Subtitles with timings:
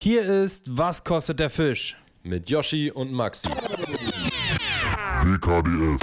[0.00, 1.96] Hier ist Was kostet der Fisch?
[2.22, 3.48] Mit Yoshi und Maxi.
[5.24, 5.98] WKDF.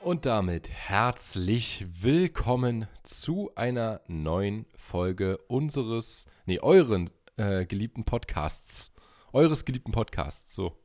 [0.00, 8.94] Und damit herzlich willkommen zu einer neuen Folge unseres, nee, euren äh, geliebten Podcasts.
[9.32, 10.78] Eures geliebten Podcasts, so.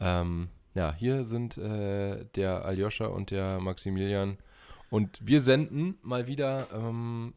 [0.00, 0.48] Ähm,
[0.78, 4.38] ja, hier sind äh, der Aljoscha und der Maximilian.
[4.90, 7.34] Und wir senden mal wieder ähm,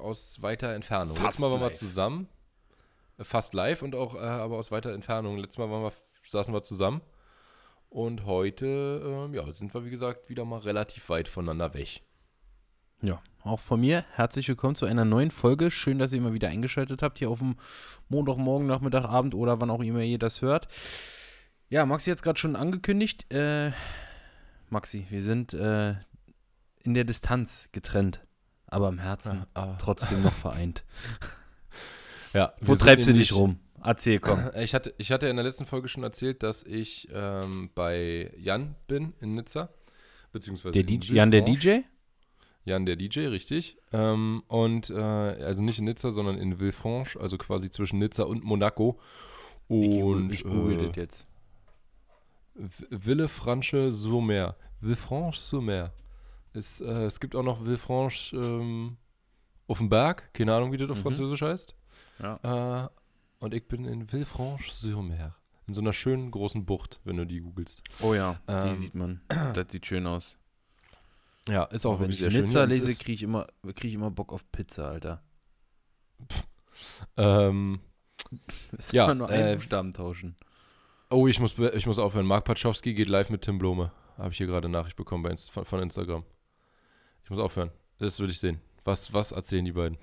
[0.00, 1.16] aus weiter Entfernung.
[1.16, 1.76] Fast Letztes Mal waren wir live.
[1.76, 2.28] zusammen.
[3.18, 5.38] Äh, Fast live und auch äh, aber aus weiter Entfernung.
[5.38, 5.92] Letztes Mal waren wir,
[6.28, 7.00] saßen wir zusammen.
[7.90, 12.00] Und heute ähm, ja, sind wir, wie gesagt, wieder mal relativ weit voneinander weg.
[13.02, 15.72] Ja, auch von mir herzlich willkommen zu einer neuen Folge.
[15.72, 17.56] Schön, dass ihr immer wieder eingeschaltet habt hier auf dem
[18.08, 20.68] Montagmorgen, Nachmittag, Abend oder wann auch immer ihr das hört.
[21.74, 23.26] Ja, Maxi hat es gerade schon angekündigt.
[23.32, 23.72] Äh,
[24.70, 25.96] Maxi, wir sind äh,
[26.84, 28.20] in der Distanz getrennt,
[28.68, 29.76] aber im Herzen ah.
[29.80, 30.84] trotzdem noch vereint.
[32.32, 33.60] Ja, Wo treibst du dich rum?
[33.80, 34.40] Erzähl, komm.
[34.60, 38.74] Ich hatte, ich hatte in der letzten Folge schon erzählt, dass ich ähm, bei Jan
[38.88, 39.68] bin in Nizza.
[40.32, 41.42] Beziehungsweise Der in DJ, Jan, der.
[41.42, 41.78] DJ?
[42.64, 43.78] Jan, der DJ, richtig.
[43.92, 48.42] Ähm, und äh, also nicht in Nizza, sondern in Villefranche, also quasi zwischen Nizza und
[48.42, 48.98] Monaco.
[49.68, 51.33] Und ich google äh, das jetzt.
[52.90, 54.56] Villefranche-sur-Mer.
[54.80, 55.92] Villefranche-sur-Mer.
[56.52, 58.96] Es, äh, es gibt auch noch Villefranche ähm,
[59.66, 60.32] auf dem Berg.
[60.34, 61.02] Keine Ahnung, wie das auf Mhm.
[61.02, 61.74] Französisch heißt.
[62.20, 62.84] Ja.
[62.84, 62.88] Äh,
[63.40, 65.34] und ich bin in Villefranche-sur-Mer.
[65.66, 67.82] In so einer schönen großen Bucht, wenn du die googelst.
[68.02, 69.20] Oh ja, Ähm, die sieht man.
[69.54, 70.38] Das sieht schön aus.
[71.48, 74.10] Ja, ist auch Auch wenn ich es lese, ist, kriege ich, immer- krieg ich immer
[74.10, 75.22] Bock auf Pizza, Alter.
[77.16, 77.80] ähm,
[78.72, 80.36] Müssen Ja, nur äh, einen Buchstaben tauschen.
[81.10, 82.26] Oh, ich muss, ich muss aufhören.
[82.26, 83.92] Mark Patschowski geht live mit Tim Blome.
[84.18, 86.24] Habe ich hier gerade Nachricht bekommen Inst von, von Instagram.
[87.24, 87.70] Ich muss aufhören.
[87.98, 88.60] Das will ich sehen.
[88.84, 89.98] Was, was erzählen die beiden?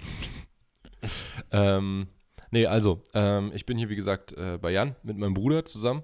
[1.52, 2.08] ähm,
[2.50, 6.04] nee, also, ähm, ich bin hier, wie gesagt, äh, bei Jan mit meinem Bruder zusammen.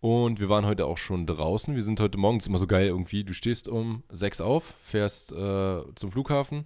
[0.00, 1.76] Und wir waren heute auch schon draußen.
[1.76, 3.22] Wir sind heute Morgen, das ist immer so geil irgendwie.
[3.22, 6.64] Du stehst um sechs auf, fährst äh, zum Flughafen.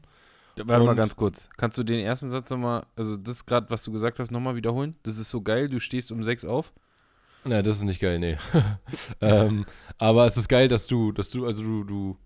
[0.56, 1.50] Warte mal ganz kurz.
[1.58, 4.96] Kannst du den ersten Satz nochmal, also das gerade, was du gesagt hast, nochmal wiederholen?
[5.02, 6.72] Das ist so geil, du stehst um sechs auf.
[7.46, 8.36] Na, das ist nicht geil, nee.
[9.20, 9.66] ähm,
[9.98, 12.16] aber es ist geil, dass du, dass du, also du, du,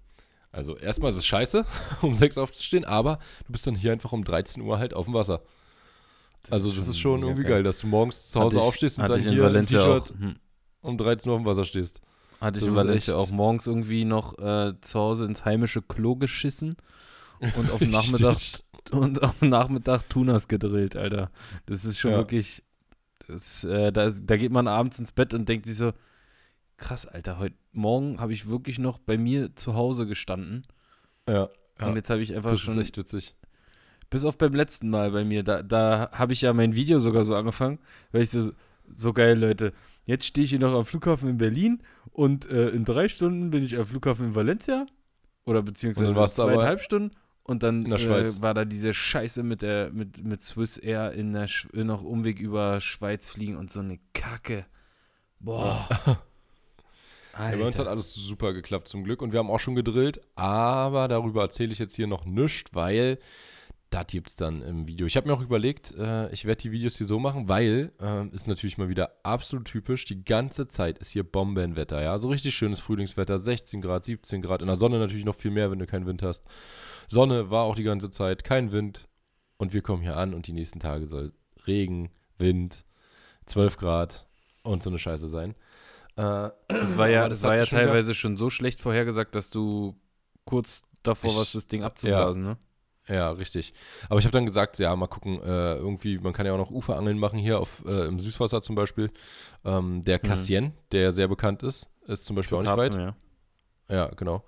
[0.52, 1.64] also erstmal ist es scheiße,
[2.02, 5.14] um sechs aufzustehen, aber du bist dann hier einfach um 13 Uhr halt auf dem
[5.14, 5.42] Wasser.
[6.50, 7.62] also das ist schon irgendwie geil.
[7.62, 10.36] dass du morgens zu Hause ich- aufstehst und dann hier im T-Shirt hm,
[10.80, 12.00] um 13 Uhr auf dem Wasser stehst.
[12.40, 15.82] hatte ich Das in Valencia echt- auch morgens irgendwie noch äh, zu Hause ins heimische
[15.82, 16.76] Klo geschissen
[17.40, 17.90] und auf dem.
[17.90, 18.38] Nachmittag
[18.90, 21.30] und auf dem Nachmittag Tunas gedrillt, Alter.
[21.66, 22.16] Das ist schon Ja.
[22.16, 22.62] wirklich,
[23.30, 25.92] das, äh, da, da geht man abends ins Bett und denkt sich so,
[26.76, 30.66] krass, Alter, heute Morgen habe ich wirklich noch bei mir zu Hause gestanden
[31.28, 31.48] Ja,
[31.78, 31.86] ja.
[31.86, 33.36] und jetzt habe ich einfach das schon ist echt witzig.
[34.08, 35.44] Bis auf beim letzten Mal bei mir.
[35.44, 37.78] Da, da habe ich ja mein Video sogar so angefangen,
[38.10, 38.50] weil ich so,
[38.92, 39.72] so geil, Leute.
[40.04, 43.62] Jetzt stehe ich hier noch am Flughafen in Berlin und äh, in drei Stunden bin
[43.62, 44.86] ich am Flughafen in Valencia.
[45.44, 47.16] Oder beziehungsweise zweieinhalb Stunden.
[47.50, 47.84] Und dann.
[47.86, 52.04] Äh, war da diese Scheiße mit der mit, mit Swiss Air in der Sch noch
[52.04, 54.66] Umweg über Schweiz fliegen und so eine Kacke.
[55.40, 55.88] Boah.
[57.32, 60.20] Ja, bei uns hat alles super geklappt zum Glück und wir haben auch schon gedrillt,
[60.36, 63.18] aber darüber erzähle ich jetzt hier noch nichts, weil
[63.90, 65.06] das gibt es dann im Video.
[65.06, 68.26] Ich habe mir auch überlegt, äh, ich werde die Videos hier so machen, weil äh,
[68.28, 70.04] ist natürlich mal wieder absolut typisch.
[70.04, 72.18] Die ganze Zeit ist hier Bombenwetter, ja.
[72.20, 74.60] So richtig schönes Frühlingswetter, 16 Grad, 17 Grad.
[74.62, 76.46] In der Sonne natürlich noch viel mehr, wenn du keinen Wind hast.
[77.08, 79.08] Sonne war auch die ganze Zeit, kein Wind.
[79.58, 81.32] Und wir kommen hier an und die nächsten Tage soll
[81.66, 82.84] Regen, Wind,
[83.46, 84.26] 12 Grad
[84.62, 85.54] und so eine Scheiße sein.
[86.16, 89.98] Äh, Es war ja, hat war ja schon teilweise schon so schlecht vorhergesagt, dass du
[90.44, 92.56] kurz davor Ich- warst, das Ding abzublasen, ne?
[93.10, 93.74] Ja, richtig.
[94.08, 96.70] Aber ich habe dann gesagt, ja, mal gucken, äh, irgendwie, man kann ja auch noch
[96.70, 99.10] Uferangeln machen hier auf, äh, im Süßwasser zum Beispiel.
[99.64, 100.28] Ähm, der Mhm.
[100.28, 102.92] Cassien, der sehr bekannt ist, ist zum Beispiel auch nicht weit.
[102.92, 103.16] Karpfen, ja.
[103.88, 104.44] Ja, genau.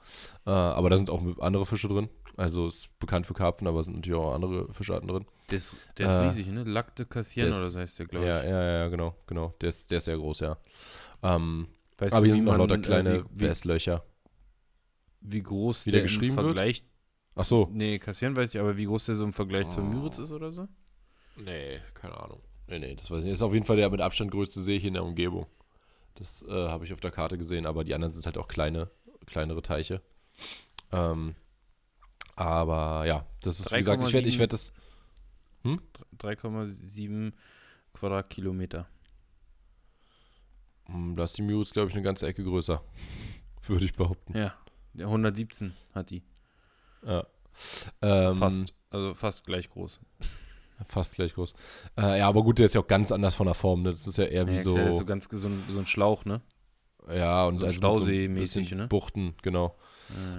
[0.47, 2.09] Äh, aber da sind auch andere Fische drin.
[2.37, 5.27] Also ist bekannt für Karpfen, aber es sind natürlich auch andere Fischarten drin.
[5.51, 6.63] Der ist, der ist Äh, riesig, ne?
[6.65, 8.49] Lac de Cassien der oder so heißt der, glaube Ja, ich.
[8.49, 9.55] ja, ja, genau, genau.
[9.61, 10.57] Der ist, der ist sehr groß, ja.
[11.23, 11.69] Ähm,
[11.99, 13.53] Weißt aber du, hier wie sind noch lauter äh, kleine wie, wie,
[15.21, 16.59] wie groß wie der, der geschrieben im wird?
[17.35, 17.69] Ach so.
[17.73, 19.87] nee, Cassien weiß ich, aber wie groß der so im Vergleich zur Oh.
[19.87, 20.69] Müritz ist oder so?
[21.37, 22.41] Nee, keine Ahnung.
[22.69, 23.33] Nee, nee, das weiß ich nicht.
[23.35, 25.47] Ist auf jeden Fall der mit Abstand größte See hier in der Umgebung.
[26.17, 28.91] Das äh, habe ich auf der Karte gesehen, aber die anderen sind halt auch kleine,
[29.27, 30.03] kleinere Teiche.
[30.93, 31.35] Ähm,
[32.37, 34.73] aber ja, das ist, wie gesagt, ich werde ich 3,7 werd das.
[36.19, 37.33] 3,7
[37.95, 38.87] Quadratkilometer.
[40.87, 42.83] Hm, Da ist die Müritz, glaube ich, eine ganze Ecke größer.
[43.67, 44.37] Würde ich behaupten.
[44.37, 44.55] Ja.
[44.95, 46.23] Ja, 117 hat die.
[47.05, 47.27] Ja.
[48.01, 50.01] Ähm, fast, also fast gleich groß.
[50.89, 51.55] Fast gleich groß.
[51.97, 53.83] Äh, ja, aber gut, der ist ja auch ganz anders von der Form.
[53.83, 53.93] Ne?
[53.93, 54.75] Das ist ja eher wie ja, so.
[54.75, 56.43] Der ist so ganz so ein, so ein Schlauch, ne?
[57.09, 58.89] Ja, und so also Stausee-mäßig, so ne?
[58.89, 59.77] Buchten, genau.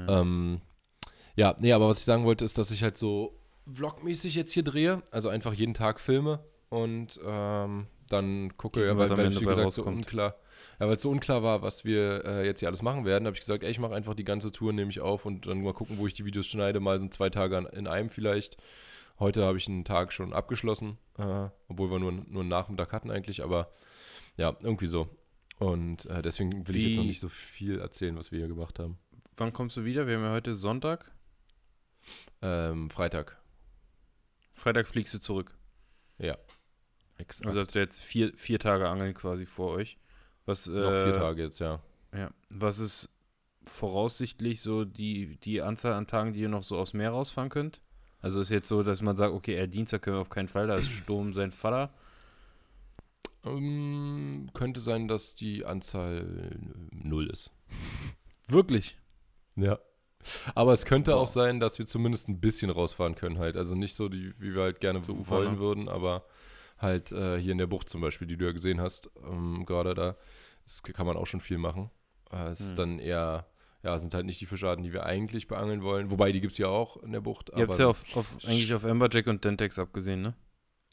[0.07, 0.19] Ja.
[0.19, 0.62] Ähm,
[1.36, 3.39] ja, nee, aber was ich sagen wollte, ist, dass ich halt so
[3.71, 9.10] vlogmäßig jetzt hier drehe, also einfach jeden Tag filme und ähm, dann gucke, ja, weil,
[9.10, 10.36] weil wie gesagt, so unklar,
[10.80, 13.36] ja, weil es so unklar war, was wir äh, jetzt hier alles machen werden, habe
[13.36, 15.74] ich gesagt, ey, ich mache einfach die ganze Tour, nehme ich auf und dann mal
[15.74, 18.57] gucken, wo ich die Videos schneide, mal so zwei Tage in einem vielleicht.
[19.19, 23.12] Heute habe ich einen Tag schon abgeschlossen, äh, obwohl wir nur, nur einen Nachmittag hatten
[23.12, 23.71] eigentlich, aber
[24.38, 25.10] ja, irgendwie so.
[25.60, 26.80] Und äh, deswegen will Wie?
[26.80, 28.98] ich jetzt noch nicht so viel erzählen, was wir hier gemacht haben.
[29.38, 30.07] Wann kommst du wieder?
[30.07, 31.12] Wir haben ja heute Sonntag.
[32.42, 33.39] Ähm, Freitag.
[34.54, 35.56] Freitag fliegst du zurück.
[36.18, 36.38] Ja.
[37.18, 37.48] Exakt.
[37.48, 39.98] Also habt ihr jetzt vier, vier Tage Angeln quasi vor euch.
[40.45, 41.80] Was, Noch äh, vier Tage jetzt, ja.
[42.16, 42.30] Ja.
[42.50, 43.10] Was ist
[43.63, 47.81] voraussichtlich so die, die Anzahl an Tagen, die ihr noch so aufs Meer rausfahren könnt?
[48.22, 50.68] Also ist jetzt so, dass man sagt, okay, er Dienstag können wir auf keinen Fall,
[50.68, 51.94] da ist Sturm sein Vater.
[53.45, 56.57] Ähm, könnte sein, dass die Anzahl
[56.92, 57.51] null ist.
[58.48, 58.98] Wirklich?
[59.56, 59.80] Ja.
[60.56, 61.22] Aber es könnte wow.
[61.22, 63.57] auch sein, dass wir zumindest ein bisschen rausfahren können halt.
[63.57, 65.60] Also nicht so, die, wie wir halt gerne so wollen ne?
[65.60, 66.24] würden, aber
[66.84, 69.96] halt äh, hier in der Bucht zum Beispiel, die du ja gesehen hast, ähm, gerade
[69.96, 70.16] da,
[70.66, 71.90] das kann man auch schon viel machen.
[72.32, 72.66] Äh, es hm.
[72.66, 73.48] ist dann eher,
[73.82, 76.12] ja, sind halt nicht die Fischarten, die wir eigentlich beangeln wollen.
[76.12, 77.50] Wobei, die gibt es ja auch in der Bucht.
[77.56, 80.36] Ihr habt es ja auf, auf, eigentlich auf Amberjack und Dentex abgesehen, ne?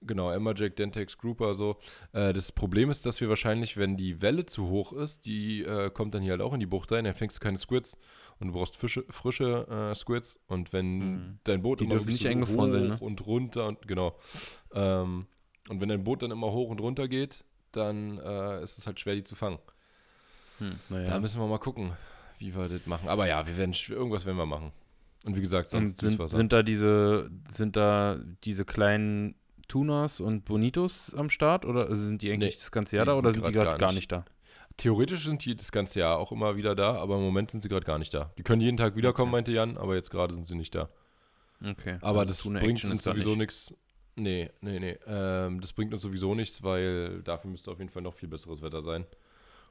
[0.02, 1.76] Genau, Amberjack, Dentex, Grouper, so.
[2.12, 5.90] Äh, das Problem ist, dass wir wahrscheinlich, wenn die Welle zu hoch ist, die äh,
[5.90, 7.98] kommt dann hier halt auch in die Bucht rein, dann fängst du keine Squids
[8.38, 11.38] und du brauchst Fische, frische äh, Squids und wenn mhm.
[11.44, 12.98] dein Boot die immer dürfen nicht so hoch sein, ne?
[12.98, 14.18] und runter und genau.
[14.72, 15.26] Ähm,
[15.70, 18.98] und wenn dein Boot dann immer hoch und runter geht, dann äh, ist es halt
[18.98, 19.58] schwer, die zu fangen.
[20.58, 21.04] Hm, ja.
[21.04, 21.92] Da müssen wir mal gucken,
[22.38, 23.08] wie wir das machen.
[23.08, 24.72] Aber ja, wir werden irgendwas werden wir machen.
[25.24, 29.36] Und wie gesagt, sonst sind, sind da diese sind da diese kleinen
[29.68, 33.32] Tunas und Bonitos am Start oder sind die eigentlich nee, das ganze Jahr da oder
[33.32, 34.24] sind die gerade gar nicht da?
[34.76, 37.68] Theoretisch sind die das ganze Jahr auch immer wieder da, aber im Moment sind sie
[37.68, 38.32] gerade gar nicht da.
[38.38, 39.36] Die können jeden Tag wiederkommen, okay.
[39.36, 40.88] meinte Jan, aber jetzt gerade sind sie nicht da.
[41.64, 41.98] Okay.
[42.00, 43.74] Aber also das bringt uns sowieso nichts.
[44.20, 44.98] Nee, nee, nee.
[45.06, 48.60] Ähm, das bringt uns sowieso nichts, weil dafür müsste auf jeden Fall noch viel besseres
[48.60, 49.06] Wetter sein.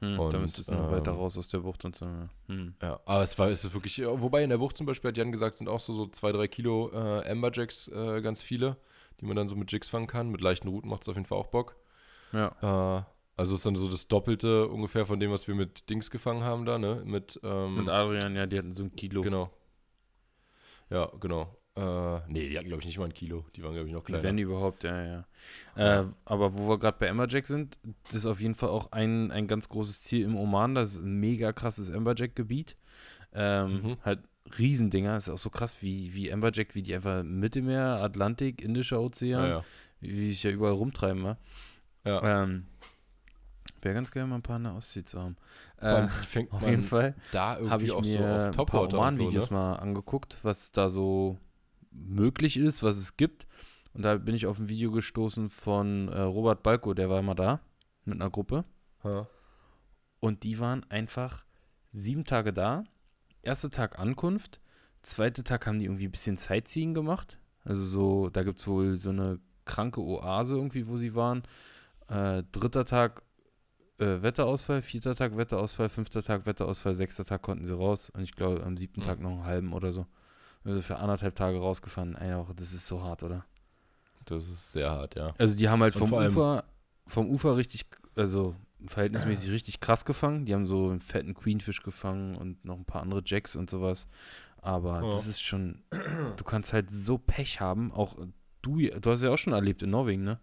[0.00, 2.06] Hm, und, da müsstest du noch ähm, weiter raus aus der Bucht und so.
[2.48, 2.74] Hm.
[2.82, 5.30] Ja, aber es war es ist wirklich, wobei in der Bucht zum Beispiel hat Jan
[5.30, 8.76] gesagt, sind auch so, so zwei, drei Kilo äh, Amberjacks äh, ganz viele,
[9.20, 10.30] die man dann so mit Jigs fangen kann.
[10.30, 11.76] Mit leichten Routen macht es auf jeden Fall auch Bock.
[12.32, 12.98] Ja.
[12.98, 13.02] Äh,
[13.36, 16.64] also ist dann so das Doppelte ungefähr von dem, was wir mit Dings gefangen haben
[16.64, 17.02] da, ne?
[17.04, 19.22] Mit, ähm, mit Adrian, ja, die hatten so ein Kilo.
[19.22, 19.50] Genau.
[20.90, 21.56] Ja, genau.
[21.80, 23.46] Äh, nee, die hatten, glaube ich, nicht mal ein Kilo.
[23.56, 24.22] Die waren, glaube ich, noch kleiner.
[24.22, 25.24] Wenn überhaupt, ja, ja.
[25.76, 29.30] Äh, aber wo wir gerade bei Amberjack sind, das ist auf jeden Fall auch ein,
[29.30, 30.74] ein ganz großes Ziel im Oman.
[30.74, 32.76] Das ist ein mega krasses Amberjack-Gebiet.
[33.32, 33.96] Ähm, mhm.
[34.04, 34.20] Halt
[34.58, 35.14] Riesendinger.
[35.14, 39.42] Das ist auch so krass, wie, wie Amberjack, wie die einfach Mittelmeer, Atlantik, Indischer Ozean,
[39.42, 39.64] ja, ja.
[40.00, 41.38] Wie, wie sich ja überall rumtreiben, wa?
[42.06, 42.42] Ja.
[42.42, 42.66] Ähm,
[43.80, 45.36] Wäre ganz gerne mal ein paar in der Ostsee zu haben.
[45.78, 46.08] Äh,
[46.50, 49.60] auf jeden Fall da habe ich mir so ein paar Oman-Videos so, ne?
[49.60, 51.38] mal angeguckt, was da so
[51.90, 53.46] möglich ist, was es gibt.
[53.92, 57.34] Und da bin ich auf ein Video gestoßen von äh, Robert Balko, der war immer
[57.34, 57.60] da
[58.04, 58.64] mit einer Gruppe.
[59.04, 59.26] Ja.
[60.20, 61.44] Und die waren einfach
[61.92, 62.84] sieben Tage da.
[63.42, 64.60] Erster Tag Ankunft.
[65.02, 67.38] Zweiter Tag haben die irgendwie ein bisschen Sightseeing gemacht.
[67.64, 71.42] Also so, da gibt es wohl so eine kranke Oase irgendwie, wo sie waren.
[72.08, 73.22] Äh, dritter Tag
[73.98, 78.10] äh, Wetterausfall, vierter Tag Wetterausfall, fünfter Tag Wetterausfall, sechster Tag konnten sie raus.
[78.10, 79.04] Und ich glaube, am siebten mhm.
[79.04, 80.06] Tag noch einen halben oder so.
[80.64, 82.16] Also für anderthalb Tage rausgefahren.
[82.16, 83.44] Ey, das ist so hart, oder?
[84.26, 85.34] Das ist sehr hart, ja.
[85.38, 86.64] Also die haben halt vom Ufer,
[87.06, 87.86] vom Ufer richtig,
[88.16, 88.54] also
[88.86, 90.44] verhältnismäßig richtig krass gefangen.
[90.46, 94.08] Die haben so einen fetten Queenfish gefangen und noch ein paar andere Jacks und sowas.
[94.58, 95.10] Aber ja.
[95.10, 95.82] das ist schon,
[96.36, 97.92] du kannst halt so Pech haben.
[97.92, 98.16] Auch
[98.62, 100.38] du, du hast ja auch schon erlebt in Norwegen, ne?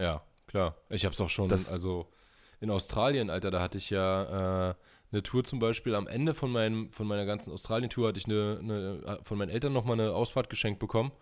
[0.00, 0.76] Ja, klar.
[0.88, 2.06] Ich hab's auch schon, das, also
[2.60, 4.74] in Australien, Alter, da hatte ich ja äh,
[5.10, 8.58] eine Tour zum Beispiel am Ende von, meinem, von meiner ganzen Australien-Tour hatte ich eine,
[8.60, 11.12] eine, von meinen Eltern nochmal eine Ausfahrt geschenkt bekommen.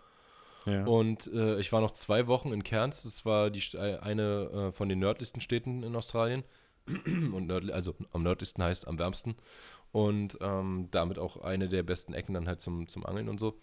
[0.65, 0.85] Ja.
[0.85, 3.03] Und äh, ich war noch zwei Wochen in Cairns.
[3.03, 6.43] Das war die, äh, eine äh, von den nördlichsten Städten in Australien.
[6.87, 9.35] Und nördli also am nördlichsten heißt am wärmsten.
[9.93, 13.57] Und ähm, damit auch eine der besten Ecken dann halt zum, zum Angeln und so.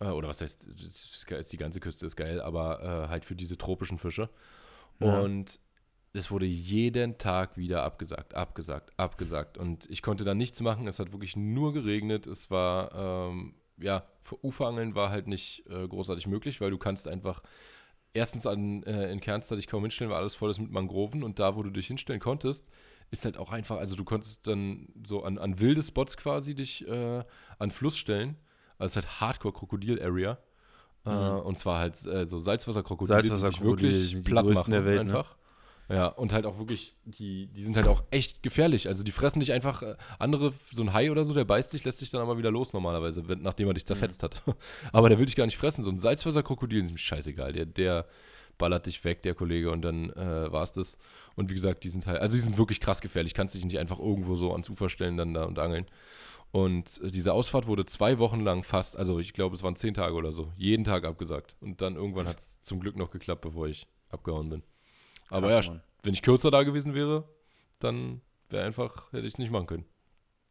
[0.00, 3.56] Äh, oder was heißt, ist, die ganze Küste ist geil, aber äh, halt für diese
[3.56, 4.28] tropischen Fische.
[5.00, 5.20] Ja.
[5.20, 5.60] Und
[6.12, 9.56] es wurde jeden Tag wieder abgesagt, abgesagt, abgesagt.
[9.56, 10.86] Und ich konnte da nichts machen.
[10.86, 12.26] Es hat wirklich nur geregnet.
[12.26, 14.04] Es war, ähm, ja,
[14.42, 17.42] Uferangeln war halt nicht äh, großartig möglich, weil du kannst einfach
[18.12, 21.22] erstens an, äh, in Kernstadt dich kaum hinstellen, weil alles voll ist mit Mangroven.
[21.22, 22.68] Und da, wo du dich hinstellen konntest,
[23.10, 26.86] ist halt auch einfach, also du konntest dann so an, an wilde Spots quasi dich
[26.86, 27.24] äh,
[27.58, 28.36] an Fluss stellen.
[28.76, 30.38] Also halt Hardcore-Krokodil-Area.
[31.06, 31.40] Äh, mhm.
[31.40, 35.00] Und zwar halt äh, so Salzwasserkrokodile, Salzwasserkrokodile, die wirklich platt machen der Welt, ne?
[35.00, 35.36] einfach.
[35.36, 35.41] Ne?
[35.92, 38.88] Ja, und halt auch wirklich, die, die sind halt auch echt gefährlich.
[38.88, 41.84] Also die fressen dich einfach, äh, andere, so ein Hai oder so, der beißt dich,
[41.84, 44.26] lässt dich dann aber wieder los normalerweise, wenn, nachdem er dich zerfetzt mhm.
[44.26, 44.42] hat.
[44.92, 45.82] aber der will dich gar nicht fressen.
[45.84, 47.52] So ein Salzwasserkrokodil ist mir scheißegal.
[47.52, 48.06] Der, der
[48.56, 50.96] ballert dich weg, der Kollege, und dann äh, war es das.
[51.36, 53.34] Und wie gesagt, die sind halt, also die sind wirklich krass gefährlich.
[53.34, 55.84] Kannst dich nicht einfach irgendwo so ans Ufer stellen dann da und angeln.
[56.52, 59.92] Und äh, diese Ausfahrt wurde zwei Wochen lang fast, also ich glaube, es waren zehn
[59.92, 61.56] Tage oder so, jeden Tag abgesagt.
[61.60, 64.62] Und dann irgendwann hat es zum Glück noch geklappt, bevor ich abgehauen bin.
[65.32, 65.82] Aber Krass, ja, Mann.
[66.02, 67.28] wenn ich kürzer da gewesen wäre,
[67.78, 68.20] dann
[68.50, 69.84] wäre einfach, hätte ich es nicht machen können.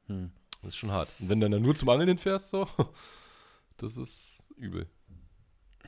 [0.08, 0.32] Hm.
[0.62, 1.14] Das ist schon hart.
[1.20, 2.68] Und wenn du dann nur zum Angeln hinfährst, so,
[3.78, 4.88] das ist übel.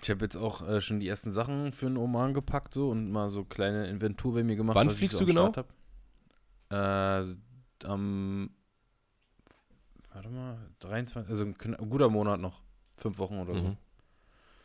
[0.01, 3.11] Ich habe jetzt auch äh, schon die ersten Sachen für den Oman gepackt so und
[3.11, 4.75] mal so kleine Inventur bei mir gemacht.
[4.75, 5.51] Wann fliegst so du genau?
[6.69, 7.25] Äh,
[7.85, 8.49] am,
[10.11, 12.61] warte mal, 23, also ein, ein, guter Monat noch,
[12.97, 13.77] fünf Wochen oder so.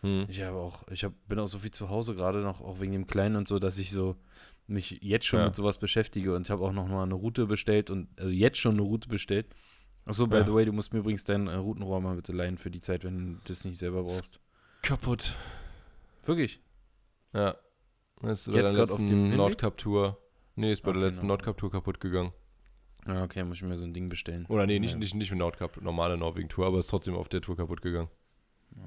[0.03, 0.27] Hm.
[0.29, 2.93] Ich habe auch, ich hab, bin auch so viel zu Hause gerade noch, auch wegen
[2.93, 4.17] dem Kleinen und so, dass ich so
[4.67, 5.47] mich jetzt schon ja.
[5.47, 8.59] mit sowas beschäftige und ich habe auch noch mal eine Route bestellt und also jetzt
[8.59, 9.47] schon eine Route bestellt.
[10.05, 10.45] Achso, by ja.
[10.45, 13.05] the way, du musst mir übrigens dein äh, Routenrohr mal bitte leihen für die Zeit,
[13.05, 14.41] wenn du das nicht selber brauchst.
[14.83, 15.35] Kaputt.
[16.25, 16.61] Wirklich?
[17.33, 17.57] Ja.
[18.23, 20.19] Das ist bei jetzt der letzten Nordcup-Tour.
[20.57, 22.33] Nee, ist bei okay, der letzten Nordcup-Tour kaputt gegangen.
[23.07, 24.45] Ja, okay, muss ich mir so ein Ding bestellen.
[24.47, 24.99] Oder nee, nicht, ja.
[24.99, 28.09] nicht, nicht mit Nordcup, normale Norwegen-Tour, aber ist trotzdem auf der Tour kaputt gegangen.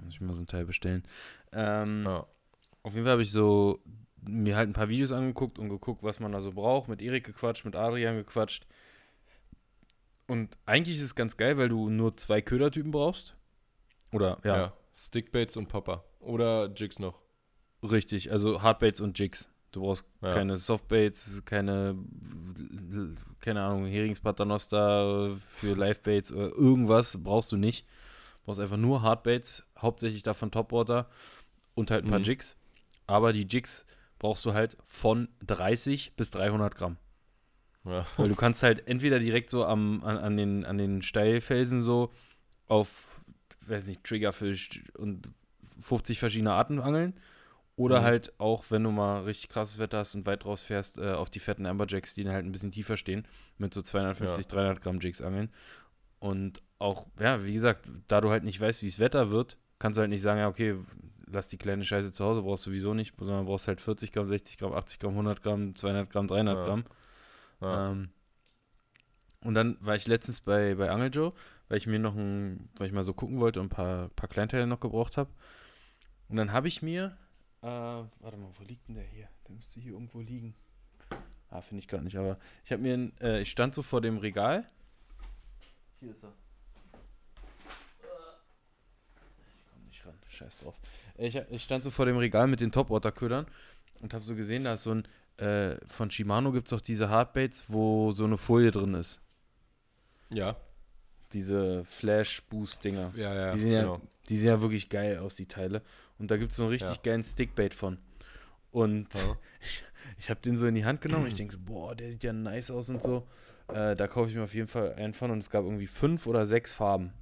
[0.04, 1.04] Muss ich mir so ein Teil bestellen.
[1.52, 2.26] Ähm, ja.
[2.84, 3.82] Auf jeden Fall habe ich so
[4.24, 6.88] mir halt ein paar Videos angeguckt und geguckt, was man da so braucht.
[6.88, 8.66] Mit Erik gequatscht, mit Adrian gequatscht.
[10.28, 13.36] Und eigentlich ist es ganz geil, weil du nur zwei Ködertypen brauchst.
[14.12, 14.58] Oder, ja.
[14.58, 14.74] ja.
[14.94, 16.04] Stickbaits und Popper.
[16.20, 17.20] Oder Jigs noch.
[17.84, 19.50] Richtig, also Hardbaits und Jigs.
[19.72, 20.34] Du brauchst ja.
[20.34, 21.98] keine Softbaits, keine,
[23.40, 27.88] keine Ahnung, Heringspaternoster für Livebaits oder irgendwas brauchst du nicht.
[28.42, 31.10] Du brauchst einfach nur Hardbaits, hauptsächlich davon Topwater
[31.76, 32.26] und halt ein paar mhm.
[32.26, 32.58] Jigs.
[33.08, 33.86] Aber die Jigs
[34.20, 36.98] brauchst du halt von 30 bis 300 Gramm.
[37.86, 38.06] Ja.
[38.18, 42.12] Weil du kannst halt entweder direkt so am, an, an, den, an den Steilfelsen so
[42.68, 43.26] auf,
[43.68, 45.30] weiß nicht, Triggerfisch und
[45.80, 47.14] 50 verschiedene Arten angeln.
[47.76, 48.06] Oder mhm.
[48.06, 51.40] halt auch, wenn du mal richtig krasses Wetter hast und weit rausfährst, äh, auf die
[51.40, 54.52] fetten Amberjacks, die halt ein bisschen tiefer stehen, mit so 250, ja.
[54.52, 55.50] 300 Gramm Jigs angeln.
[56.20, 59.98] Und auch, ja, wie gesagt, da du halt nicht weißt, wie es Wetter wird, kannst
[59.98, 60.78] du halt nicht sagen, ja, okay,
[61.28, 64.28] lass die kleine Scheiße zu Hause, brauchst du sowieso nicht, sondern brauchst halt 40 Gramm,
[64.28, 66.64] 60 Gramm, 80 Gramm, 100 Gramm, 200 Gramm, 300 ja.
[66.64, 66.84] Gramm.
[67.62, 67.92] Ja.
[67.92, 68.10] Ähm,
[69.44, 71.34] und dann war ich letztens bei, bei Angel Joe,
[71.68, 74.30] weil ich mir noch ein, weil ich mal so gucken wollte und ein paar, paar
[74.30, 75.32] Kleinteile noch gebraucht habe.
[76.30, 77.18] Und dann habe ich mir,
[77.62, 79.28] äh, warte mal, wo liegt denn der hier?
[79.48, 80.54] Der müsste hier irgendwo liegen.
[81.50, 84.18] Ah, finde ich gar nicht, aber ich habe mir, äh, ich stand so vor dem
[84.18, 84.66] Regal.
[86.00, 86.34] Hier ist er.
[90.42, 90.76] Scheiß drauf.
[91.18, 93.46] Ich, ich stand so vor dem Regal mit den Top-Water-Ködern
[94.02, 95.08] und habe so gesehen, da ist so ein,
[95.38, 99.20] äh, von Shimano gibt es auch diese Hardbaits, wo so eine Folie drin ist.
[100.30, 100.56] Ja.
[101.34, 103.14] Diese Flash-Boost-Dinger.
[103.16, 103.96] Ja, ja, die sehen genau.
[103.96, 104.02] ja.
[104.30, 105.82] Die sehen ja wirklich geil aus, die Teile.
[106.18, 107.02] Und da gibt es so einen richtig ja.
[107.02, 107.98] geilen Stickbait von.
[108.72, 109.38] Und ja.
[109.62, 109.84] ich,
[110.18, 111.28] ich habe den so in die Hand genommen.
[111.28, 113.28] ich denke so, boah, der sieht ja nice aus und so.
[113.68, 115.32] Äh, da kaufe ich mir auf jeden Fall einen von.
[115.32, 117.14] Und es gab irgendwie fünf oder sechs Farben.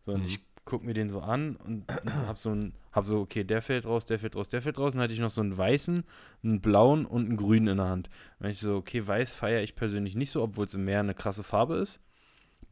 [0.00, 0.26] So, und mhm.
[0.26, 3.62] ich guck mir den so an und, und hab so ein, hab so, okay, der
[3.62, 4.92] fällt raus, der fällt raus, der fällt raus.
[4.92, 6.04] Dann hatte ich noch so einen weißen,
[6.42, 8.10] einen blauen und einen grünen in der Hand.
[8.38, 11.14] Wenn ich so, okay, weiß feiere ich persönlich nicht so, obwohl es im Meer eine
[11.14, 12.00] krasse Farbe ist.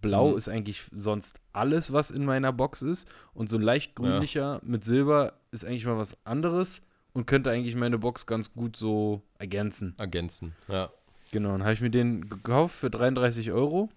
[0.01, 0.37] Blau mhm.
[0.37, 3.09] ist eigentlich sonst alles, was in meiner Box ist.
[3.35, 4.61] Und so ein leicht grünlicher ja.
[4.63, 6.83] mit Silber ist eigentlich mal was anderes
[7.13, 9.95] und könnte eigentlich meine Box ganz gut so ergänzen.
[9.99, 10.91] Ergänzen, ja.
[11.31, 13.89] Genau, dann habe ich mir den gekauft für 33 Euro.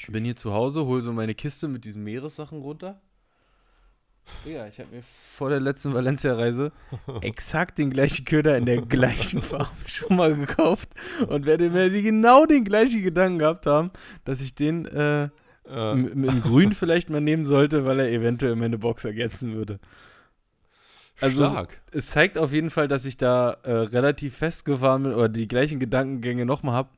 [0.00, 3.00] Ich bin hier zu Hause, hole so meine Kiste mit diesen Meeressachen runter.
[4.44, 6.72] Ja, ich habe mir vor der letzten Valencia-Reise
[7.22, 10.90] exakt den gleichen Köder in der gleichen Farbe schon mal gekauft
[11.28, 13.90] und werde mir genau den gleichen Gedanken gehabt haben,
[14.24, 15.28] dass ich den äh,
[15.66, 15.94] äh.
[15.94, 19.80] mit Grün vielleicht mal nehmen sollte, weil er eventuell meine Box ergänzen würde.
[21.20, 21.56] Also es,
[21.90, 25.80] es, zeigt auf jeden Fall, dass ich da äh, relativ festgefahren bin oder die gleichen
[25.80, 26.90] Gedankengänge nochmal habe,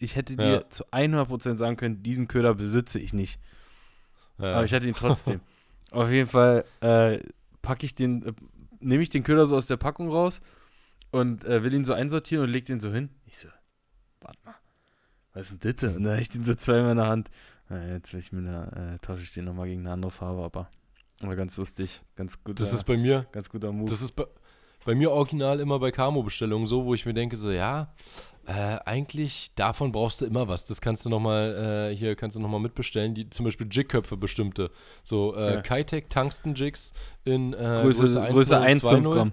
[0.00, 0.70] ich hätte dir ja.
[0.70, 3.40] zu 100% sagen können, diesen Köder besitze ich nicht.
[4.38, 4.54] Ja.
[4.54, 5.40] Aber ich hatte ihn trotzdem.
[5.90, 7.18] Auf jeden Fall äh,
[7.62, 8.32] packe ich den, äh,
[8.80, 10.40] nehme ich den Köder so aus der Packung raus
[11.10, 13.10] und äh, will ihn so einsortieren und leg den so hin.
[13.26, 13.48] Ich so,
[14.20, 14.54] warte mal,
[15.34, 15.96] was ist denn das?
[15.96, 17.30] Und dann habe ich den so zweimal in der Hand.
[17.68, 20.68] Jetzt ich mir da, äh, tausche ich den nochmal gegen eine andere Farbe, aber,
[21.20, 22.58] aber ganz lustig, ganz gut.
[22.58, 23.88] Das ist bei mir, ganz guter Move.
[23.88, 24.24] Das ist bei,
[24.84, 27.92] bei mir original immer bei Camo-Bestellungen so, wo ich mir denke, so, ja,
[28.46, 30.64] äh, eigentlich davon brauchst du immer was.
[30.64, 34.70] Das kannst du nochmal, äh, hier kannst du nochmal mitbestellen, die zum Beispiel Jigköpfe bestimmte.
[35.04, 35.60] So äh, ja.
[35.62, 36.92] Kitec Tungsten Jigs
[37.24, 39.32] in äh, Größe, Größe 1, Größe 1 5 Gramm.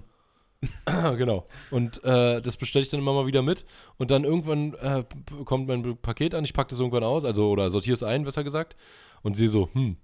[1.16, 1.46] genau.
[1.70, 3.64] Und äh, das bestelle ich dann immer mal wieder mit.
[3.96, 5.04] Und dann irgendwann äh,
[5.44, 8.44] kommt mein Paket an, ich packe das irgendwann aus, also oder sortiere es ein, besser
[8.44, 8.76] gesagt.
[9.22, 9.96] Und sehe so, hm,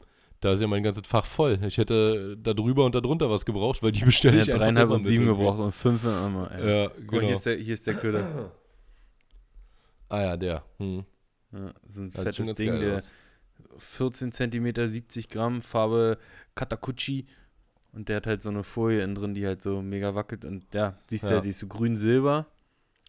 [0.44, 1.58] da ist ja mein ganzes Fach voll.
[1.66, 4.66] Ich hätte da drüber und da drunter was gebraucht, weil die bestelle ich ja, einfach
[4.66, 6.50] dreieinhalb und sieben gebraucht und fünf immer.
[6.52, 7.06] Ja, genau.
[7.06, 8.52] Guck, hier ist der, hier ist der Köder.
[10.10, 10.62] ah ja, der.
[10.78, 11.04] Hm.
[11.52, 13.12] Ja, so ein das fettes Ding, der aus.
[13.78, 16.18] 14 cm, 70 Gramm, Farbe
[16.54, 17.26] Katakuchi.
[17.92, 20.44] Und der hat halt so eine Folie innen drin, die halt so mega wackelt.
[20.44, 22.46] Und ja, siehst du ja, die ist so grün-silber.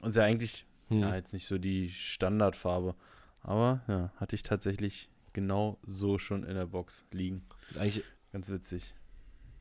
[0.02, 1.00] Und ist ja eigentlich hm.
[1.00, 2.96] ja, jetzt nicht so die Standardfarbe.
[3.42, 7.46] Aber ja, hatte ich tatsächlich genau so schon in der Box liegen.
[7.64, 8.96] Ist eigentlich ganz witzig.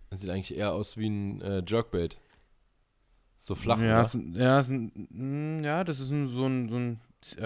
[0.08, 2.18] Das sieht eigentlich eher aus wie ein äh, Jerkbait.
[3.36, 6.76] So flach, ja, ist, ja, ist ein, mm, ja, das ist ein, so ein, so
[6.76, 7.00] ein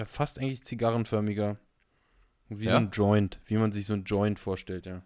[0.05, 1.57] fast eigentlich zigarrenförmiger.
[2.47, 2.71] Wie ja?
[2.71, 5.01] so ein Joint, wie man sich so ein Joint vorstellt, ja.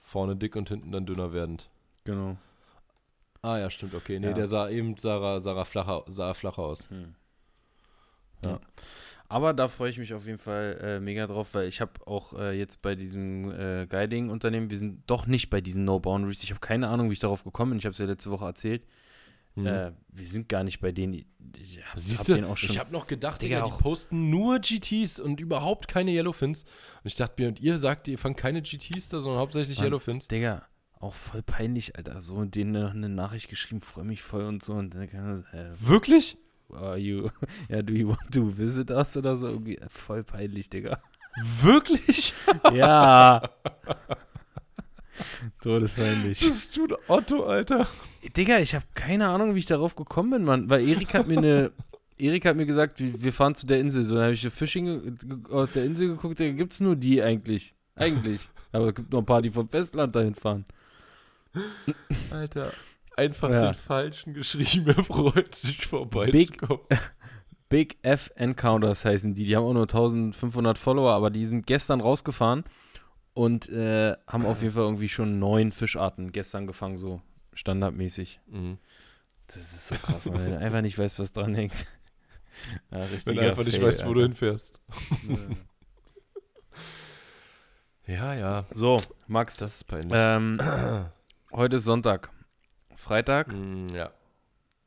[0.00, 1.70] Vorne dick und hinten dann dünner werdend.
[2.04, 2.38] Genau.
[3.42, 4.18] Ah ja, stimmt, okay.
[4.18, 4.32] Nee, ja.
[4.32, 6.90] der sah eben sah, sah, flacher, sah flacher aus.
[6.90, 7.14] Hm.
[8.44, 8.60] Ja.
[9.28, 12.32] Aber da freue ich mich auf jeden Fall äh, mega drauf, weil ich habe auch
[12.38, 16.44] äh, jetzt bei diesem äh, Guiding-Unternehmen, wir sind doch nicht bei diesen No Boundaries.
[16.44, 17.78] Ich habe keine Ahnung, wie ich darauf gekommen bin.
[17.78, 18.84] Ich habe es ja letzte Woche erzählt.
[19.56, 19.66] Mhm.
[19.66, 21.14] Äh, wir sind gar nicht bei denen.
[21.14, 24.60] Ich hab, Siehst du, auch schon, ich habe noch gedacht, Digga, Digga, die posten nur
[24.60, 26.62] GTs und überhaupt keine Yellowfins.
[26.62, 29.86] Und ich dachte mir, und ihr sagt, ihr fangt keine GTs da, sondern hauptsächlich Mann,
[29.86, 30.28] Yellowfins.
[30.28, 30.66] Digga,
[31.00, 32.20] auch voll peinlich, Alter.
[32.20, 34.74] So, denen noch eine Nachricht geschrieben, freue mich voll und so.
[34.74, 36.36] Und dann kann man, äh, Wirklich?
[36.72, 37.30] Are you,
[37.68, 39.48] ja, do you want to visit us oder so?
[39.48, 41.00] Irgendwie äh, voll peinlich, Digga.
[41.62, 42.32] Wirklich?
[42.72, 43.42] ja.
[45.62, 46.40] Todespeinlich.
[46.40, 47.86] Das tut Otto, Alter.
[48.36, 50.70] Digga, ich habe keine Ahnung, wie ich darauf gekommen bin, Mann.
[50.70, 51.72] Weil Erik hat mir eine.
[52.18, 54.02] Erik hat mir gesagt, wir fahren zu der Insel.
[54.02, 55.18] So, dann habe ich Fishing
[55.50, 57.74] auf der Insel geguckt, da gibt es nur die eigentlich.
[57.94, 58.48] Eigentlich.
[58.72, 60.64] Aber es gibt noch ein paar, die vom Festland dahin fahren.
[62.30, 62.72] Alter,
[63.16, 63.72] einfach ja.
[63.72, 66.30] den falschen geschrieben, er freut sich vorbei.
[66.30, 66.58] Big,
[67.68, 69.46] Big F Encounters heißen die.
[69.46, 72.64] Die haben auch nur 1500 Follower, aber die sind gestern rausgefahren
[73.34, 77.20] und äh, haben auf jeden Fall irgendwie schon neun Fischarten gestern gefangen, so
[77.54, 78.40] standardmäßig.
[78.46, 78.78] Mhm.
[79.46, 81.86] Das ist so krass, weil du einfach nicht weißt, was dran hängt.
[82.90, 84.14] Ja, Wenn du einfach nicht Fail, weißt, wo Alter.
[84.14, 84.80] du hinfährst.
[88.06, 88.64] ja, ja.
[88.72, 89.58] So, Max.
[89.58, 90.10] Das ist peinlich.
[90.14, 90.58] Ähm,
[91.52, 92.30] heute ist Sonntag.
[92.96, 94.10] Freitag mm, ja.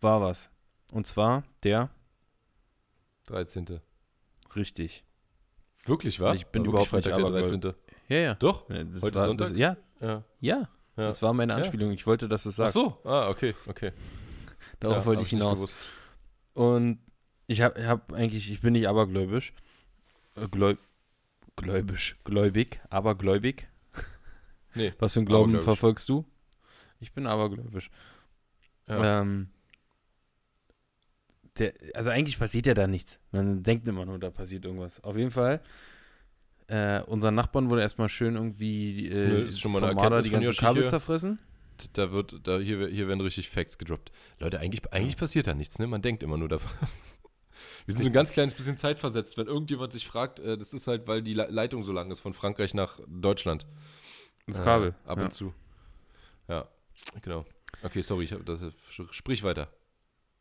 [0.02, 0.52] war was.
[0.92, 1.90] Und zwar der
[3.28, 3.80] 13.
[4.56, 5.06] Richtig.
[5.86, 6.36] Wirklich, war?
[6.36, 7.74] Ich bin war überhaupt Freitag nicht der 13.
[8.10, 8.36] Ja, ja.
[8.36, 8.68] Doch?
[8.68, 9.50] Das Heute war, Sonntag?
[9.50, 9.78] Das, ja.
[10.02, 10.24] ja.
[10.40, 10.70] Ja.
[11.00, 11.06] Ja.
[11.06, 11.92] Das war meine Anspielung.
[11.92, 12.76] Ich wollte, dass du es sagst.
[12.76, 13.10] Ach so.
[13.10, 13.92] Ah, okay, okay.
[14.80, 15.78] Darauf ja, wollte ich hinaus.
[16.54, 17.00] Und
[17.48, 19.54] ich habe hab eigentlich, ich bin nicht abergläubisch.
[20.36, 20.78] Äh, gläub,
[21.56, 23.68] gläubisch, gläubig, abergläubig.
[24.76, 24.94] Nee.
[25.00, 26.26] Was für einen Glauben verfolgst du?
[27.00, 27.90] Ich bin abergläubisch.
[28.88, 29.22] Ja.
[29.22, 29.50] Ähm,
[31.58, 33.20] der, also eigentlich passiert ja da nichts.
[33.32, 35.04] Man denkt immer nur, da passiert irgendwas.
[35.04, 35.62] Auf jeden Fall,
[36.68, 40.54] äh, unseren Nachbarn wurde erstmal schön irgendwie äh, ist, schon mal vom Marder die ganze
[40.54, 40.90] Kabel hier.
[40.90, 41.40] zerfressen.
[41.94, 44.12] Da wird, da hier, hier werden richtig Facts gedroppt.
[44.40, 45.88] Leute, eigentlich, eigentlich passiert da nichts, ne?
[45.88, 46.70] Man denkt immer nur davon.
[47.86, 50.88] Wir sind so ein ganz kleines bisschen zeitversetzt, wenn irgendjemand sich fragt, äh, das ist
[50.88, 53.66] halt, weil die Leitung so lang ist von Frankreich nach Deutschland.
[54.46, 54.90] Das Kabel.
[55.06, 55.24] Äh, ab ja.
[55.26, 55.54] und zu.
[56.48, 56.68] Ja.
[57.22, 57.46] Genau.
[57.84, 58.62] Okay, sorry, ich hab das,
[59.12, 59.70] sprich weiter.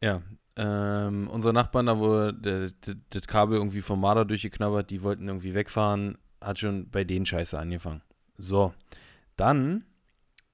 [0.03, 0.23] Ja,
[0.57, 6.19] ähm, unsere Nachbarn, da wo das Kabel irgendwie vom Marder durchgeknabbert, die wollten irgendwie wegfahren,
[6.41, 8.03] hat schon bei denen Scheiße angefangen.
[8.37, 8.75] So,
[9.37, 9.85] dann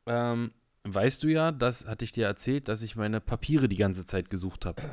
[0.07, 0.53] ähm,
[0.85, 4.31] weißt du ja, das hatte ich dir erzählt, dass ich meine Papiere die ganze Zeit
[4.31, 4.83] gesucht habe.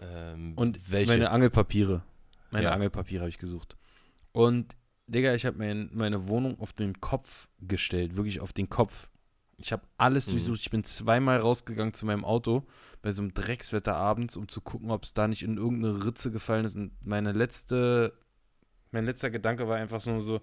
[0.00, 1.10] Ähm, Und welche?
[1.10, 2.04] meine Angelpapiere.
[2.52, 2.72] Meine ja.
[2.72, 3.76] Angelpapiere habe ich gesucht.
[4.30, 4.76] Und
[5.08, 9.10] Digga, ich habe mein, meine Wohnung auf den Kopf gestellt, wirklich auf den Kopf.
[9.60, 10.32] Ich habe alles mhm.
[10.32, 10.60] durchsucht.
[10.60, 12.66] Ich bin zweimal rausgegangen zu meinem Auto
[13.02, 16.30] bei so einem Dreckswetter abends, um zu gucken, ob es da nicht in irgendeine Ritze
[16.30, 16.76] gefallen ist.
[16.76, 18.12] Und meine letzte,
[18.92, 20.40] mein letzter Gedanke war einfach so, so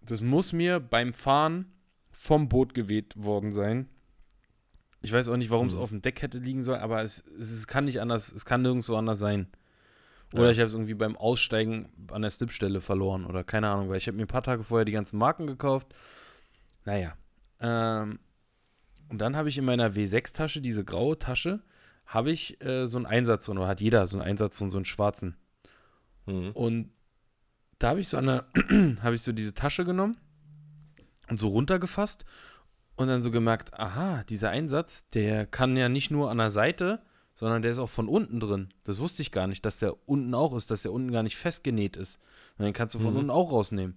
[0.00, 1.72] das muss mir beim Fahren
[2.12, 3.88] vom Boot geweht worden sein.
[5.02, 5.72] Ich weiß auch nicht, warum mhm.
[5.72, 8.44] es auf dem Deck hätte liegen sollen, aber es, es, es, kann nicht anders, es
[8.44, 9.48] kann nirgendwo anders sein.
[10.32, 10.50] Oder ja.
[10.50, 14.06] ich habe es irgendwie beim Aussteigen an der Slipstelle verloren oder keine Ahnung, weil ich
[14.06, 15.94] habe mir ein paar Tage vorher die ganzen Marken gekauft.
[16.84, 17.16] Naja,
[17.60, 18.18] ähm,
[19.08, 21.62] und dann habe ich in meiner W6-Tasche, diese graue Tasche,
[22.06, 24.78] habe ich äh, so einen Einsatz drin, oder hat jeder so einen Einsatz drin, so
[24.78, 25.36] einen schwarzen.
[26.26, 26.50] Mhm.
[26.52, 26.90] Und
[27.78, 28.44] da habe ich so eine,
[29.02, 30.16] habe ich so diese Tasche genommen
[31.28, 32.24] und so runtergefasst
[32.96, 37.02] Und dann so gemerkt, aha, dieser Einsatz, der kann ja nicht nur an der Seite,
[37.34, 38.70] sondern der ist auch von unten drin.
[38.84, 41.36] Das wusste ich gar nicht, dass der unten auch ist, dass der unten gar nicht
[41.36, 42.18] festgenäht ist.
[42.56, 43.18] Und den kannst du von mhm.
[43.18, 43.96] unten auch rausnehmen.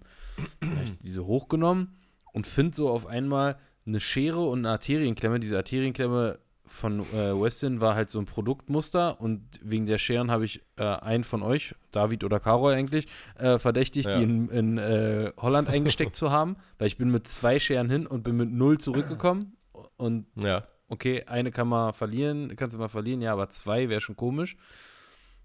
[0.60, 1.95] Dann habe ich diese hochgenommen
[2.39, 5.41] und finde so auf einmal eine Schere und eine Arterienklemme.
[5.41, 10.45] Diese Arterienklemme von äh, Westin war halt so ein Produktmuster und wegen der Scheren habe
[10.45, 14.17] ich äh, einen von euch, David oder Carol eigentlich, äh, verdächtigt, ja.
[14.17, 18.08] die in, in äh, Holland eingesteckt zu haben, weil ich bin mit zwei Scheren hin
[18.08, 19.58] und bin mit null zurückgekommen
[19.97, 24.02] und ja okay, eine kann man verlieren, kannst du mal verlieren, ja, aber zwei wäre
[24.02, 24.58] schon komisch.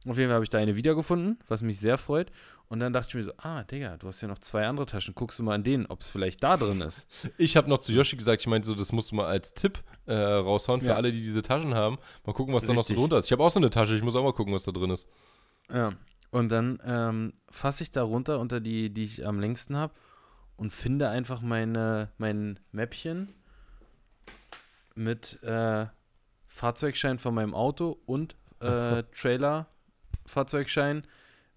[0.06, 2.30] Auf jeden Fall habe ich da eine wiedergefunden, was mich sehr freut.
[2.68, 5.14] Und dann dachte ich mir so, ah, Digga, du hast ja noch zwei andere Taschen.
[5.14, 7.06] Guckst du mal an denen, ob es vielleicht da drin ist.
[7.38, 9.82] Ich habe noch zu Yoshi gesagt, ich meinte so, das musst du mal als Tipp
[10.06, 10.94] äh, raushauen für ja.
[10.94, 11.98] alle, die diese Taschen haben.
[12.24, 12.74] Mal gucken, was Richtig.
[12.74, 13.26] da noch so drunter ist.
[13.26, 15.08] Ich habe auch so eine Tasche, ich muss auch mal gucken, was da drin ist.
[15.72, 15.92] Ja,
[16.30, 19.94] und dann ähm, fasse ich da runter unter die, die ich am längsten habe
[20.56, 23.30] und finde einfach meine, mein Mäppchen
[24.94, 25.86] mit äh,
[26.46, 29.02] Fahrzeugschein von meinem Auto und äh,
[30.24, 31.04] Trailer-Fahrzeugschein,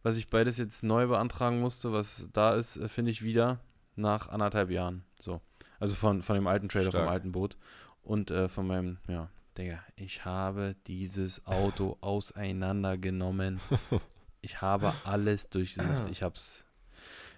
[0.03, 3.59] was ich beides jetzt neu beantragen musste, was da ist, äh, finde ich wieder
[3.95, 5.03] nach anderthalb Jahren.
[5.19, 5.41] So.
[5.79, 7.05] Also von, von dem alten Trailer, Stark.
[7.05, 7.57] vom alten Boot
[8.01, 13.59] und äh, von meinem, ja, Digga, ich habe dieses Auto auseinandergenommen.
[14.39, 16.09] Ich habe alles durchsucht.
[16.11, 16.67] Ich hab's.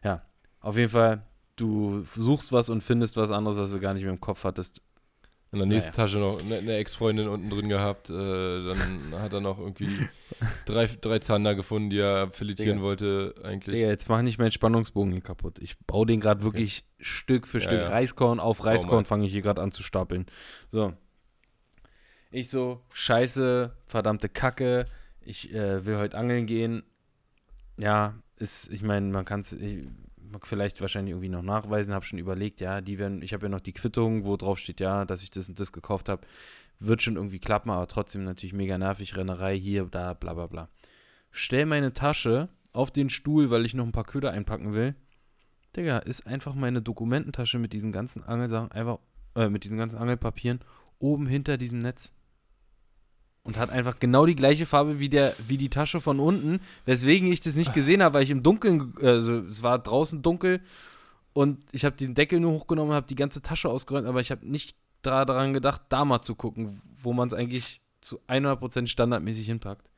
[0.04, 0.22] Ja,
[0.60, 1.24] auf jeden Fall,
[1.56, 4.82] du suchst was und findest was anderes, was du gar nicht mehr im Kopf hattest.
[5.52, 6.04] In der nächsten naja.
[6.04, 8.10] Tasche noch eine, Ex-Freundin unten drin gehabt.
[8.10, 9.90] Äh, dann hat er noch irgendwie
[10.66, 12.88] drei, drei Zander gefunden, die er filetieren Digga.
[12.88, 13.76] wollte eigentlich.
[13.76, 15.58] Digga, jetzt mach nicht meinen Spannungsbogen hier kaputt.
[15.60, 17.04] Ich baue den gerade wirklich okay.
[17.04, 17.80] Stück für Stück.
[17.80, 17.90] Ja, ja.
[17.90, 20.28] Reiskorn auf Reiskorn fange ich hier gerade an zu stapeln.
[20.72, 20.94] So.
[22.32, 24.86] Ich so, scheiße, verdammte Kacke.
[25.22, 26.84] Ich äh, will heute angeln gehen.
[27.78, 29.58] Ja, ist, ich meine, man kann es
[30.42, 33.60] vielleicht wahrscheinlich irgendwie noch nachweisen, habe schon überlegt, ja, die werden, ich habe ja noch
[33.60, 36.26] die Quittung, wo drauf steht, ja, dass ich das und das gekauft habe,
[36.80, 40.70] wird schon irgendwie klappen, aber trotzdem natürlich mega nervig, Rennerei hier, da, bla bla bla.
[41.32, 44.96] Stell meine Tasche auf den Stuhl, weil ich noch ein paar Köder einpacken will.
[45.76, 49.00] Digga, ist einfach meine Dokumententasche mit diesen ganzen Angelsachen, einfach,
[49.36, 50.60] äh, mit diesen ganzen Angelpapieren
[51.00, 52.14] oben hinter diesem Netz
[53.50, 57.32] und hat einfach genau die gleiche Farbe wie, der, wie die Tasche von unten, weswegen
[57.32, 60.62] ich das nicht gesehen habe, weil ich im Dunkeln, also es war draußen dunkel
[61.34, 64.46] und ich habe den Deckel nur hochgenommen, habe die ganze Tasche ausgeräumt, aber ich habe
[64.46, 69.90] nicht daran gedacht, da mal zu gucken, wo man es eigentlich zu 100% standardmäßig hinpackt.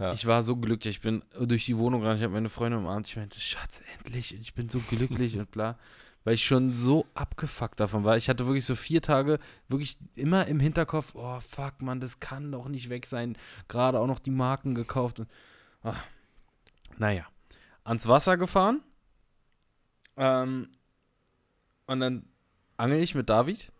[0.00, 0.12] Ja.
[0.12, 3.06] Ich war so glücklich, ich bin durch die Wohnung gerannt, ich habe meine Freundin umarmt,
[3.06, 5.78] ich meinte, Schatz, endlich, ich bin so glücklich und bla
[6.26, 8.16] weil ich schon so abgefuckt davon war.
[8.16, 12.50] Ich hatte wirklich so vier Tage wirklich immer im Hinterkopf, oh fuck, man, das kann
[12.50, 13.38] doch nicht weg sein.
[13.68, 15.20] Gerade auch noch die Marken gekauft.
[15.20, 15.30] Und,
[15.84, 16.04] ach,
[16.98, 17.26] naja,
[17.84, 18.82] ans Wasser gefahren.
[20.16, 20.68] Ähm,
[21.86, 22.26] und dann
[22.76, 23.70] angel ich mit David.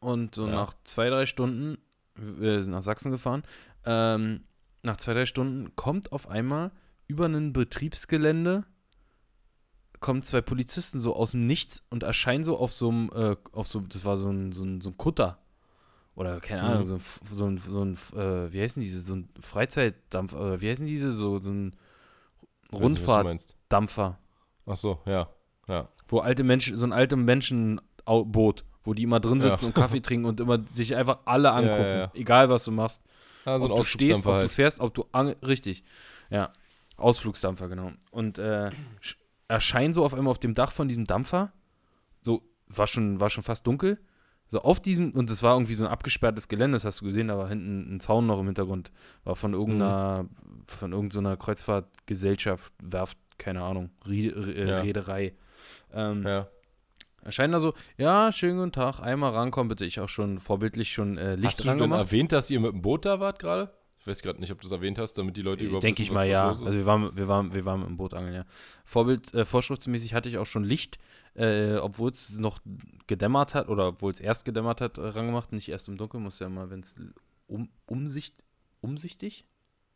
[0.00, 0.52] Und so ja.
[0.52, 1.78] nach zwei, drei Stunden,
[2.16, 3.44] wir sind nach Sachsen gefahren,
[3.84, 4.42] ähm,
[4.82, 6.72] nach zwei, drei Stunden kommt auf einmal
[7.06, 8.64] über ein Betriebsgelände
[10.00, 13.68] kommen zwei Polizisten so aus dem Nichts und erscheinen so auf so einem, äh, auf
[13.68, 15.38] so, das war so ein, so ein, so ein Kutter.
[16.14, 16.84] Oder keine Ahnung, mhm.
[16.84, 20.70] so ein, so ein, so ein äh, wie heißen diese, so ein Freizeitdampfer, oder wie
[20.70, 21.76] heißen diese, so, so ein
[22.72, 24.18] Rundfahrtdampfer.
[24.64, 25.28] Ach so, ja,
[25.68, 25.88] ja.
[26.08, 29.66] Wo alte Menschen, so ein altes Menschenboot, wo die immer drin sitzen ja.
[29.68, 33.02] und Kaffee trinken und immer sich einfach alle angucken, ja, ja, egal was du machst.
[33.44, 34.44] Ja, so ob du stehst, ob halt.
[34.44, 35.04] du fährst, ob du
[35.42, 35.84] richtig,
[36.30, 36.52] ja.
[36.96, 37.92] Ausflugsdampfer, genau.
[38.10, 38.70] Und äh,
[39.48, 41.52] erscheinen so auf einmal auf dem Dach von diesem Dampfer.
[42.20, 43.98] So, war schon, war schon fast dunkel.
[44.48, 47.28] So auf diesem, und es war irgendwie so ein abgesperrtes Gelände, das hast du gesehen,
[47.28, 48.92] da war hinten ein Zaun noch im Hintergrund.
[49.24, 50.28] War von irgendeiner, mhm.
[50.68, 54.80] von irgendeiner Kreuzfahrtgesellschaft, Werft, keine Ahnung, Ried, äh, ja.
[54.80, 55.34] Reederei.
[55.92, 56.46] Ähm, ja.
[57.22, 59.84] Erscheint da so, ja, schönen guten Tag, einmal rankommen, bitte.
[59.84, 62.82] Ich auch schon vorbildlich schon äh, Licht Hast du denn erwähnt, dass ihr mit dem
[62.82, 63.72] Boot da wart gerade?
[64.06, 66.12] Ich weiß gerade nicht, ob du es erwähnt hast, damit die Leute überhaupt Denke ich
[66.12, 66.46] mal, ja.
[66.46, 68.44] Also wir waren, wir, waren, wir waren im Boot angeln, ja.
[68.84, 70.98] Vorbild, äh, vorschriftsmäßig hatte ich auch schon Licht,
[71.34, 72.60] äh, obwohl es noch
[73.08, 76.38] gedämmert hat, oder obwohl es erst gedämmert hat, äh, rangemacht, nicht erst im Dunkeln, muss
[76.38, 77.00] ja mal, wenn es
[77.48, 78.44] um, umsicht,
[78.80, 79.44] umsichtig?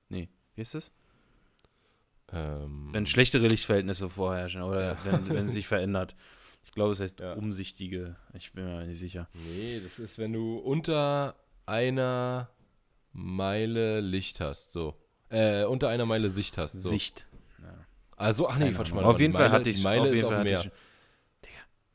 [0.09, 0.91] Nee, wie ist das?
[2.33, 4.97] Ähm, wenn schlechtere Lichtverhältnisse vorherrschen oder ja.
[5.05, 6.17] wenn, wenn es sich verändert.
[6.65, 7.35] Ich glaube, es heißt ja.
[7.35, 8.17] umsichtige.
[8.35, 9.29] Ich bin mir nicht sicher.
[9.35, 12.51] Nee, das ist, wenn du unter einer
[13.13, 14.95] Meile Licht hast, so.
[15.29, 16.73] Äh, unter einer Meile Sicht hast.
[16.73, 16.89] So.
[16.89, 17.27] Sicht.
[17.63, 17.69] Ja.
[18.17, 19.05] Also, ach nee, falsch mal.
[19.05, 20.61] Auf jeden Meile, Fall hatte ich Meile auf jeden ist Fall mehr.
[20.61, 20.71] Ich,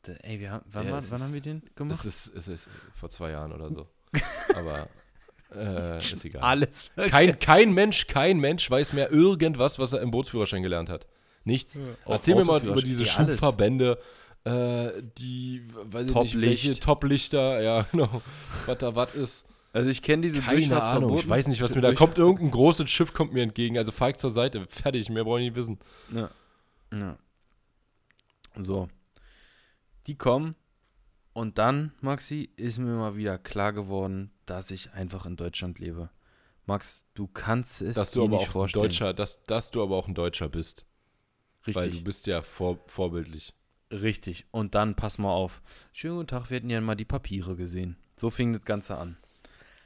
[0.06, 2.04] Digga, ey, wir haben, wann, ja, war, wann ist, haben wir den gemacht?
[2.04, 3.86] Es ist, es ist vor zwei Jahren oder so.
[4.54, 4.88] Aber
[5.54, 6.42] äh, ist egal.
[6.42, 6.90] Alles.
[7.08, 11.06] Kein, kein Mensch, kein Mensch weiß mehr irgendwas, was er im Bootsführerschein gelernt hat.
[11.44, 11.76] Nichts.
[11.76, 11.82] Ja,
[12.14, 13.98] Erzähl mir mal über diese Schubverbände.
[14.44, 18.22] äh, die, weiß Top ich nicht, welche Top-Lichter, ja, genau,
[18.66, 19.46] was da was ist.
[19.76, 22.16] Also ich kenne diese Keine Ahnung, ich weiß nicht, was mir da kommt.
[22.16, 25.56] Irgendein großes Schiff kommt mir entgegen, also ich zur Seite, fertig, mehr brauche ich nicht
[25.56, 25.78] wissen.
[26.14, 26.30] Ja.
[26.98, 27.18] ja.
[28.56, 28.88] So.
[30.06, 30.54] Die kommen
[31.34, 36.08] und dann, Maxi, ist mir mal wieder klar geworden, dass ich einfach in Deutschland lebe.
[36.64, 38.84] Max, du kannst es dass du aber nicht auch vorstellen.
[38.84, 40.86] Deutscher, dass, dass du aber auch ein Deutscher bist.
[41.66, 41.76] Richtig.
[41.76, 43.52] Weil du bist ja vor, vorbildlich.
[43.92, 44.46] Richtig.
[44.52, 45.60] Und dann pass mal auf.
[45.92, 47.98] Schönen guten Tag, wir hätten ja mal die Papiere gesehen.
[48.16, 49.18] So fing das Ganze an.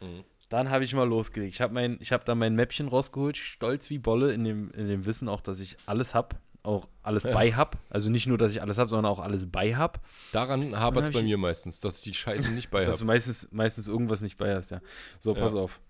[0.00, 0.24] Mhm.
[0.48, 1.54] Dann habe ich mal losgelegt.
[1.54, 5.06] Ich habe mein, hab da mein Mäppchen rausgeholt, stolz wie Bolle, in dem, in dem
[5.06, 6.36] Wissen auch, dass ich alles habe.
[6.62, 7.32] Auch alles ja.
[7.32, 7.78] bei habe.
[7.88, 10.00] Also nicht nur, dass ich alles habe, sondern auch alles bei habe.
[10.32, 12.86] Daran hapert es bei mir meistens, dass ich die Scheiße nicht bei habe.
[12.90, 14.80] Dass du meistens, meistens irgendwas nicht bei hast, ja.
[15.20, 15.60] So, pass ja.
[15.60, 15.80] auf.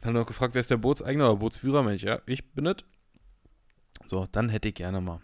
[0.00, 1.82] Dann noch gefragt, wer ist der Bootseigner oder Bootsführer?
[1.82, 2.76] Mensch, ja, ich bin es.
[4.06, 5.20] So, dann hätte ich gerne mal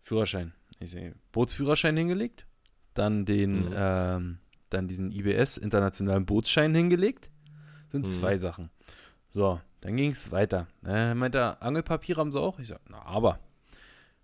[0.00, 0.54] Führerschein.
[0.78, 2.46] Ich sehe, Bootsführerschein hingelegt.
[2.94, 3.74] Dann den, mhm.
[3.74, 4.38] ähm,
[4.70, 7.30] dann diesen IBS, internationalen Bootsschein hingelegt.
[7.88, 8.10] Sind mhm.
[8.10, 8.70] zwei Sachen.
[9.30, 10.66] So, dann ging es weiter.
[10.86, 12.58] Äh, meint er, Angelpapier haben sie auch?
[12.58, 13.38] Ich sage, na, aber.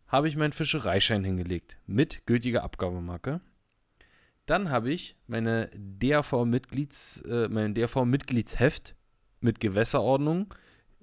[0.07, 1.77] Habe ich meinen Fischereischein hingelegt.
[1.87, 3.41] Mit gültiger Abgabemarke.
[4.47, 8.97] Dann habe ich meine DAV-Mitglieds, äh, mein DAV-Mitgliedsheft
[9.41, 10.53] mit Gewässerordnung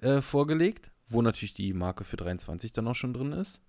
[0.00, 3.62] äh, vorgelegt, wo natürlich die Marke für 23 dann auch schon drin ist.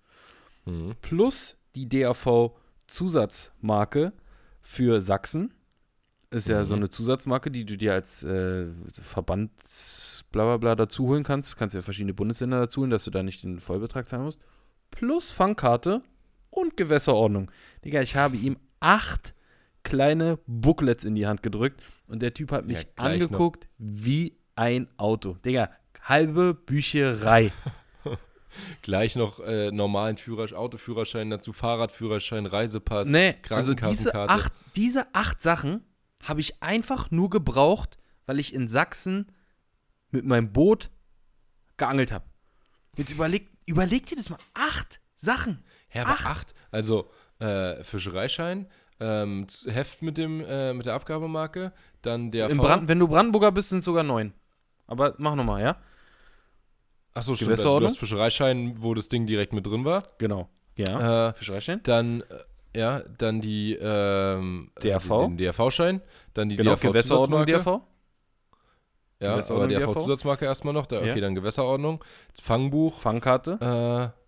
[0.66, 0.96] Mhm.
[1.00, 4.12] Plus die DAV-Zusatzmarke
[4.60, 5.54] für Sachsen.
[6.32, 6.64] Ist ja mhm.
[6.64, 8.66] so eine Zusatzmarke, die du dir als äh,
[9.02, 9.50] Verband
[10.30, 11.56] bla bla bla dazu holen kannst.
[11.56, 14.40] Kannst ja verschiedene Bundesländer dazu holen, dass du da nicht den Vollbetrag zahlen musst.
[14.92, 16.02] Plus Fangkarte
[16.50, 17.50] und Gewässerordnung.
[17.84, 19.34] Digga, ich habe ihm acht
[19.82, 23.70] kleine Booklets in die Hand gedrückt und der Typ hat mich ja, angeguckt noch.
[23.78, 25.36] wie ein Auto.
[25.44, 25.70] Digga,
[26.02, 27.50] halbe Bücherei.
[28.82, 35.40] Gleich noch äh, normalen Führerschein, Autoführerschein dazu, Fahrradführerschein, Reisepass, nee, also diese acht, diese acht
[35.40, 35.84] Sachen
[36.22, 39.32] habe ich einfach nur gebraucht, weil ich in Sachsen
[40.10, 40.90] mit meinem Boot
[41.76, 42.24] geangelt habe.
[42.96, 44.38] Jetzt überleg, überleg dir das mal.
[44.54, 45.64] Acht Sachen.
[45.92, 46.26] Ja, aber acht.
[46.26, 46.54] acht.
[46.70, 48.68] Also äh, Fischereischein,
[49.00, 52.48] ähm, Heft mit, dem, äh, mit der Abgabemarke, dann der.
[52.48, 54.32] Brand, wenn du Brandenburger bist, sind es sogar neun.
[54.86, 55.76] Aber mach nochmal, ja?
[57.14, 57.52] Achso, stimmt.
[57.52, 60.08] Also du hast Fischereischein, wo das Ding direkt mit drin war.
[60.18, 60.48] Genau.
[60.76, 61.28] Ja.
[61.28, 61.82] Äh, Fischereischein.
[61.82, 62.24] Dann, äh,
[62.74, 65.08] ja, dann die ähm, DRV.
[65.08, 66.00] Den, den DRV-Schein.
[66.34, 67.80] Dann die genau, DRV Gewässerordnung DRV.
[69.20, 70.86] Ja, aber DRV-Zusatzmarke erstmal noch.
[70.86, 71.20] Da, okay, ja.
[71.20, 72.02] dann Gewässerordnung.
[72.40, 72.98] Fangbuch.
[72.98, 74.12] Fangkarte.
[74.14, 74.20] Äh,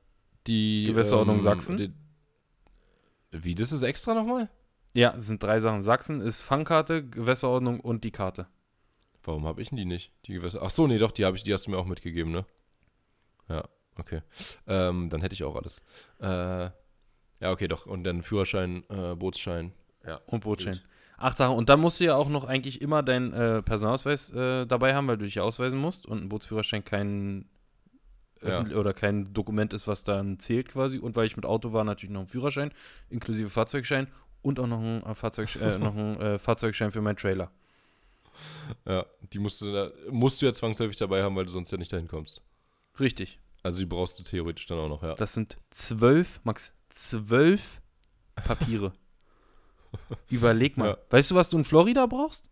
[0.46, 1.76] die Gewässerordnung ähm, Sachsen.
[1.78, 1.92] Die,
[3.30, 4.50] wie, das ist extra nochmal?
[4.92, 5.80] Ja, das sind drei Sachen.
[5.80, 8.46] Sachsen ist Fangkarte, Gewässerordnung und die Karte.
[9.24, 10.12] Warum habe ich denn die nicht?
[10.26, 10.60] Die Gewässer.
[10.62, 12.44] Ach so, nee, doch, die habe ich, die hast du mir auch mitgegeben, ne?
[13.48, 13.64] Ja,
[13.96, 14.20] okay.
[14.66, 15.80] Ähm, dann hätte ich auch alles.
[16.18, 16.70] Äh,
[17.42, 17.86] ja, okay, doch.
[17.86, 19.72] Und dann Führerschein, äh, Bootsschein.
[20.06, 20.20] Ja.
[20.26, 20.74] Und Bootsschein.
[20.74, 20.82] Gut.
[21.18, 21.56] Acht Sachen.
[21.56, 25.08] Und dann musst du ja auch noch eigentlich immer deinen äh, Personalausweis äh, dabei haben,
[25.08, 27.46] weil du dich ja ausweisen musst und ein Bootsführerschein kein
[28.42, 28.64] ja.
[28.76, 30.98] oder kein Dokument ist, was dann zählt quasi.
[30.98, 32.72] Und weil ich mit Auto war, natürlich noch ein Führerschein,
[33.10, 34.06] inklusive Fahrzeugschein
[34.42, 37.50] und auch noch ein, äh, Fahrzeug, äh, noch ein äh, Fahrzeugschein für meinen Trailer.
[38.86, 41.78] Ja, die musst du, da, musst du ja zwangsläufig dabei haben, weil du sonst ja
[41.78, 42.40] nicht dahin kommst.
[43.00, 43.40] Richtig.
[43.62, 45.14] Also die brauchst du theoretisch dann auch noch, ja.
[45.14, 47.80] Das sind zwölf, Max, zwölf
[48.34, 48.92] Papiere.
[50.30, 50.90] Überleg mal.
[50.90, 50.98] Ja.
[51.10, 52.48] Weißt du, was du in Florida brauchst?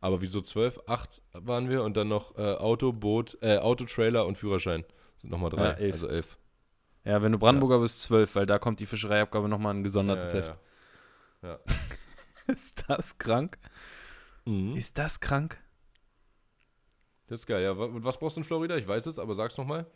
[0.00, 0.80] Aber wieso zwölf?
[0.86, 4.84] Acht waren wir und dann noch äh, Auto, Boot, äh, Auto, Trailer und Führerschein.
[5.16, 5.94] Sind nochmal drei, ja, elf.
[5.94, 6.38] also elf.
[7.04, 7.82] Ja, wenn du Brandenburger ja.
[7.82, 10.58] bist, zwölf, weil da kommt die Fischereiabgabe nochmal ein gesondertes ja, Heft.
[11.42, 11.58] Ja.
[12.52, 13.58] Ist das krank?
[14.44, 14.74] Mhm.
[14.74, 15.58] Ist das krank?
[17.28, 17.74] Das ist geil, ja.
[17.76, 18.76] Was brauchst du in Florida?
[18.76, 19.86] Ich weiß es, aber sag's nochmal.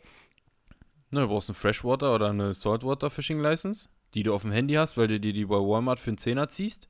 [1.09, 4.73] Na, du brauchst eine Freshwater oder eine Saltwater Fishing License, die du auf dem Handy
[4.73, 6.89] hast, weil du dir die bei Walmart für einen Zehner ziehst.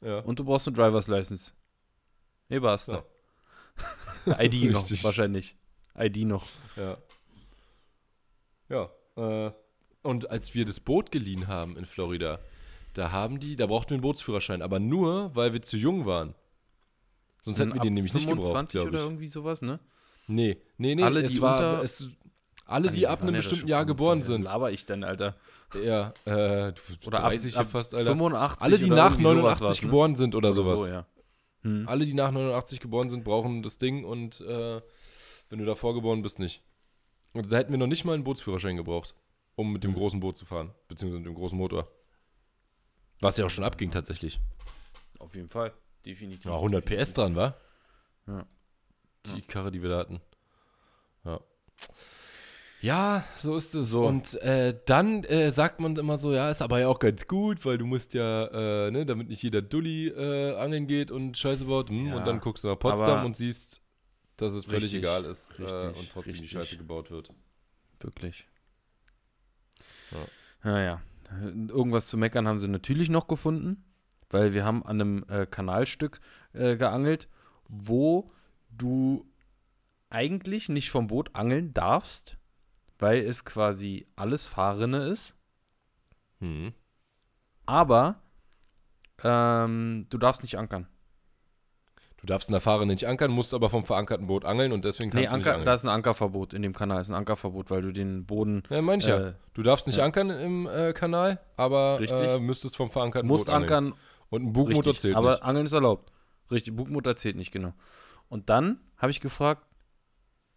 [0.00, 0.20] Ja.
[0.20, 1.52] Und du brauchst eine Driver's License.
[2.48, 3.04] Nee, basta.
[4.26, 4.40] Ja.
[4.40, 5.56] ID noch, wahrscheinlich.
[5.96, 6.46] ID noch.
[6.76, 6.98] Ja.
[8.68, 9.46] Ja.
[9.46, 9.52] Äh,
[10.02, 12.38] und als wir das Boot geliehen haben in Florida,
[12.94, 16.34] da haben die, da brauchten wir einen Bootsführerschein, aber nur, weil wir zu jung waren.
[17.42, 18.94] Sonst hätten wir den nämlich nicht gebraucht, glaube ich.
[18.94, 19.78] oder irgendwie sowas, ne?
[20.26, 21.02] Nee, nee, nee.
[21.02, 22.10] Alle, die war, unter, es,
[22.68, 24.42] alle, die ab einem bestimmten Jahr geboren sind.
[24.42, 25.36] laber ich denn, Alter?
[25.74, 26.72] Ja, äh,
[27.06, 28.10] oder 30 ab, ab fast, Alter.
[28.10, 29.86] 85 alle, die nach 89 was, ne?
[29.86, 30.80] geboren sind oder, oder sowas.
[30.80, 31.06] So, ja.
[31.62, 31.88] hm.
[31.88, 34.80] Alle, die nach 89 geboren sind, brauchen das Ding und äh,
[35.50, 36.62] wenn du davor geboren bist, nicht.
[37.32, 39.14] Und da hätten wir noch nicht mal einen Bootsführerschein gebraucht,
[39.56, 39.98] um mit dem hm.
[39.98, 41.88] großen Boot zu fahren, beziehungsweise mit dem großen Motor.
[43.20, 44.40] Was ja auch schon abging tatsächlich.
[45.18, 45.72] Auf jeden Fall.
[46.06, 46.44] Definitiv.
[46.44, 47.08] Ja, 100 definitiv.
[47.08, 47.56] PS dran, war?
[48.26, 48.46] Ja.
[49.26, 50.20] Die Karre, die wir da hatten.
[51.24, 51.40] Ja.
[52.80, 53.90] Ja, so ist es.
[53.90, 54.06] So.
[54.06, 57.64] Und äh, dann äh, sagt man immer so, ja, ist aber ja auch ganz gut,
[57.64, 61.64] weil du musst ja, äh, ne, damit nicht jeder Dulli äh, angeln geht und Scheiße
[61.64, 61.90] baut.
[61.90, 63.80] Hm, ja, und dann guckst du nach Potsdam und siehst,
[64.36, 66.50] dass es völlig richtig, egal ist äh, richtig, und trotzdem richtig.
[66.50, 67.30] die Scheiße gebaut wird.
[67.98, 68.46] Wirklich.
[70.12, 70.70] Ja.
[70.70, 71.02] Naja,
[71.68, 73.84] irgendwas zu meckern haben sie natürlich noch gefunden,
[74.30, 76.20] weil wir haben an einem äh, Kanalstück
[76.52, 77.28] geangelt,
[77.68, 78.32] wo
[78.70, 79.30] du
[80.10, 82.37] eigentlich nicht vom Boot angeln darfst,
[82.98, 85.34] weil es quasi alles Fahrrinne ist.
[86.40, 86.72] Hm.
[87.66, 88.22] Aber
[89.22, 90.86] ähm, du darfst nicht ankern.
[92.20, 95.10] Du darfst in der Fahrrinne nicht ankern, musst aber vom verankerten Boot angeln und deswegen
[95.10, 95.64] kannst nee, Anker, du nicht angeln.
[95.66, 98.64] da ist ein Ankerverbot in dem Kanal, ist ein Ankerverbot, weil du den Boden.
[98.70, 99.34] Ja, meine ich äh, ja.
[99.54, 100.04] Du darfst nicht ja.
[100.04, 103.86] ankern im äh, Kanal, aber äh, müsstest vom verankerten musst Boot ankern.
[103.86, 104.00] ankern.
[104.30, 105.42] Und ein Bugmotor zählt aber nicht.
[105.42, 106.12] Aber Angeln ist erlaubt.
[106.50, 107.72] Richtig, Bugmotor zählt nicht, genau.
[108.28, 109.62] Und dann habe ich gefragt,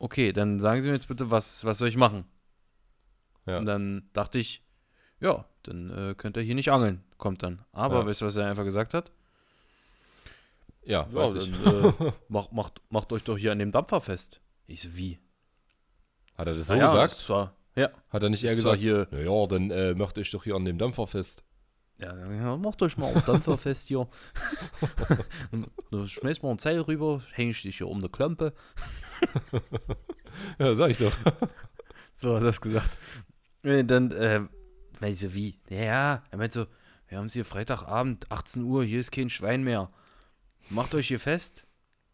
[0.01, 2.25] okay, dann sagen Sie mir jetzt bitte, was, was soll ich machen?
[3.45, 3.59] Ja.
[3.59, 4.63] Und dann dachte ich,
[5.19, 7.63] ja, dann äh, könnt ihr hier nicht angeln, kommt dann.
[7.71, 8.05] Aber ja.
[8.05, 9.11] weißt du, was er einfach gesagt hat?
[10.83, 14.41] Ja, ja weiß dann, äh, macht, macht, macht euch doch hier an dem Dampfer fest.
[14.65, 15.19] Ich so, wie?
[16.35, 17.27] Hat er das so Na gesagt?
[17.27, 17.89] Ja, war, ja.
[18.09, 20.79] Hat er nicht eher gesagt, hier, naja, dann äh, macht euch doch hier an dem
[20.79, 21.43] Dampfer fest.
[21.99, 24.07] Ja, ja macht euch mal am Dampfer fest hier.
[25.51, 28.53] dann schmeißt mal ein Seil rüber, häng ich dich hier um eine Klampe.
[30.59, 31.13] ja, sag ich doch.
[32.15, 32.97] so hat er das gesagt.
[33.63, 34.41] Dann, äh,
[35.07, 35.59] ich so, wie?
[35.69, 36.65] Ja, er meint so,
[37.07, 39.91] wir haben es hier Freitagabend, 18 Uhr, hier ist kein Schwein mehr.
[40.69, 41.67] Macht euch hier fest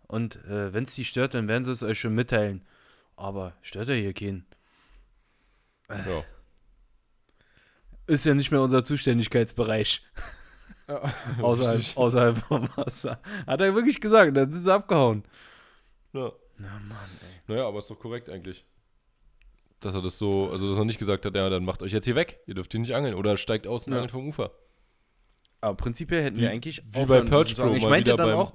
[0.07, 2.65] und äh, wenn es die stört, dann werden sie es euch schon mitteilen.
[3.15, 4.45] Aber stört er hier keinen.
[5.89, 6.23] Äh, ja.
[8.07, 10.01] Ist ja nicht mehr unser Zuständigkeitsbereich.
[10.87, 11.01] Ja,
[11.41, 13.21] außerhalb, außerhalb vom Wasser.
[13.45, 15.23] Hat er wirklich gesagt, dann ist er abgehauen.
[16.13, 16.31] Ja.
[16.57, 17.41] Na Mann, ey.
[17.47, 18.65] Naja, aber ist doch korrekt eigentlich.
[19.79, 22.05] Dass er das so, also dass er nicht gesagt hat, ja, dann macht euch jetzt
[22.05, 23.99] hier weg, ihr dürft hier nicht angeln oder steigt aus und ja.
[23.99, 24.51] angelt vom Ufer.
[25.61, 28.53] Aber prinzipiell hätten wie, wir eigentlich wie bei Perch Pro ich meinte dann beim, auch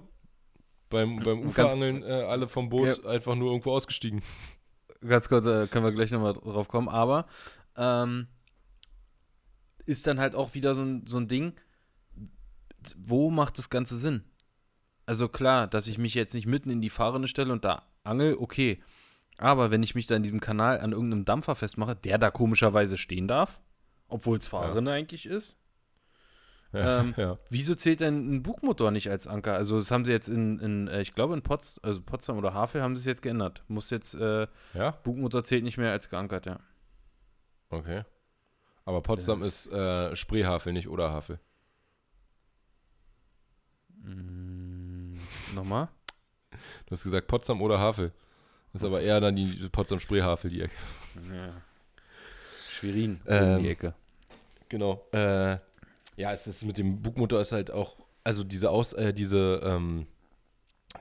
[0.89, 3.11] beim, beim Uferangeln äh, alle vom Boot ja.
[3.11, 4.23] einfach nur irgendwo ausgestiegen.
[5.07, 7.27] Ganz kurz, äh, können wir gleich nochmal drauf kommen, aber
[7.77, 8.29] ähm,
[9.87, 11.55] ist dann halt auch wieder so ein, so ein Ding,
[12.97, 14.25] wo macht das Ganze Sinn?
[15.07, 18.37] Also klar, dass ich mich jetzt nicht mitten in die Fahrrinne stelle und da angel,
[18.39, 18.83] okay.
[19.39, 22.97] Aber wenn ich mich da in diesem Kanal an irgendeinem Dampfer festmache, der da komischerweise
[22.97, 23.61] stehen darf,
[24.09, 24.97] obwohl es Fahrrinne ja.
[24.97, 25.59] eigentlich ist,
[26.73, 27.39] ja, ähm, ja.
[27.51, 29.55] Wieso zählt denn ein Bugmotor nicht als Anker?
[29.55, 32.55] Also das haben sie jetzt in, in äh, ich glaube in Pots, also Potsdam oder
[32.55, 33.63] Havel haben sie es jetzt geändert.
[33.69, 34.93] Muss jetzt, äh, ja?
[35.03, 36.61] Bugmotor zählt nicht mehr als geankert, ja.
[37.69, 38.05] Okay.
[38.85, 41.39] Aber Potsdam ist, ist äh, Spreehavel, nicht oder Havel.
[44.03, 45.19] Mm,
[45.55, 45.89] nochmal?
[46.87, 48.13] Du hast gesagt Potsdam oder Havel.
[48.73, 50.75] Das ist aber eher dann die Potsdam-Spreehavel, die Ecke.
[51.31, 51.63] Ja.
[52.71, 53.95] Schwerin, ähm, die Ecke.
[54.69, 55.07] Genau.
[55.13, 55.59] Äh,
[56.17, 60.07] ja, es ist mit dem Bugmotor ist halt auch, also diese Aus, äh, diese, ähm,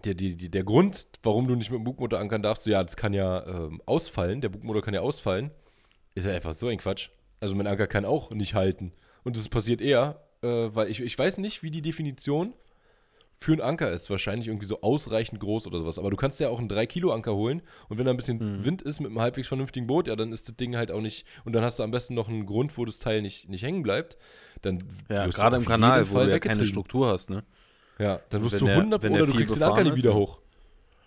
[0.03, 2.83] der, die, die, der Grund, warum du nicht mit dem Bugmotor ankern darfst, so, ja,
[2.83, 5.51] das kann ja ähm, ausfallen, der Bugmotor kann ja ausfallen,
[6.13, 7.09] ist ja einfach so ein Quatsch.
[7.41, 8.93] Also mein Anker kann auch nicht halten.
[9.23, 12.53] Und das passiert eher, äh, weil ich, ich weiß nicht, wie die Definition
[13.41, 15.97] für einen Anker ist wahrscheinlich irgendwie so ausreichend groß oder sowas.
[15.97, 18.65] Aber du kannst ja auch einen 3-Kilo-Anker holen und wenn da ein bisschen mhm.
[18.65, 21.25] Wind ist mit einem halbwegs vernünftigen Boot, ja, dann ist das Ding halt auch nicht.
[21.43, 23.81] Und dann hast du am besten noch einen Grund, wo das Teil nicht, nicht hängen
[23.81, 24.15] bleibt.
[24.61, 27.43] Dann ja, gerade im Kanal, wo du ja keine Struktur hast, ne?
[27.97, 30.39] Ja, dann wirst du 100 der, oder du kriegst den Anker nie wieder hoch.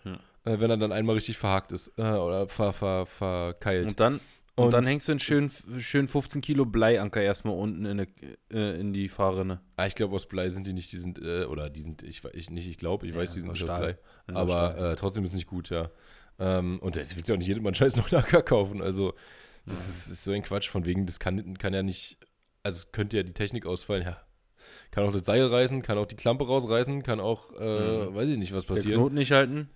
[0.04, 0.14] Ja.
[0.44, 3.88] Äh, wenn er dann einmal richtig verhakt ist äh, oder ver, ver, verkeilt.
[3.88, 4.20] Und dann,
[4.56, 8.08] und, und, dann hängst du einen schönen, schön 15 Kilo Bleianker erstmal unten in, eine,
[8.52, 9.60] äh, in die Fahrrinne.
[9.76, 12.22] Ah, ich glaube, aus Blei sind die nicht, die sind, äh, oder die sind, ich,
[12.32, 13.98] ich nicht, ich glaube, ich ja, weiß, die sind aus Blei.
[14.28, 15.90] Aber äh, trotzdem ist nicht gut, ja.
[16.38, 18.80] Ähm, und jetzt willst du auch nicht jedem Scheiß noch einen Anker kaufen.
[18.80, 19.14] Also,
[19.66, 22.18] das ist, ist, so ein Quatsch, von wegen, das kann, kann ja nicht,
[22.62, 24.18] also es könnte ja die Technik ausfallen, ja.
[24.92, 28.14] Kann auch das Seil reißen, kann auch die Klampe rausreißen, kann auch, äh, mhm.
[28.14, 28.90] weiß ich nicht, was passiert.
[28.90, 29.68] Der Knoten nicht halten.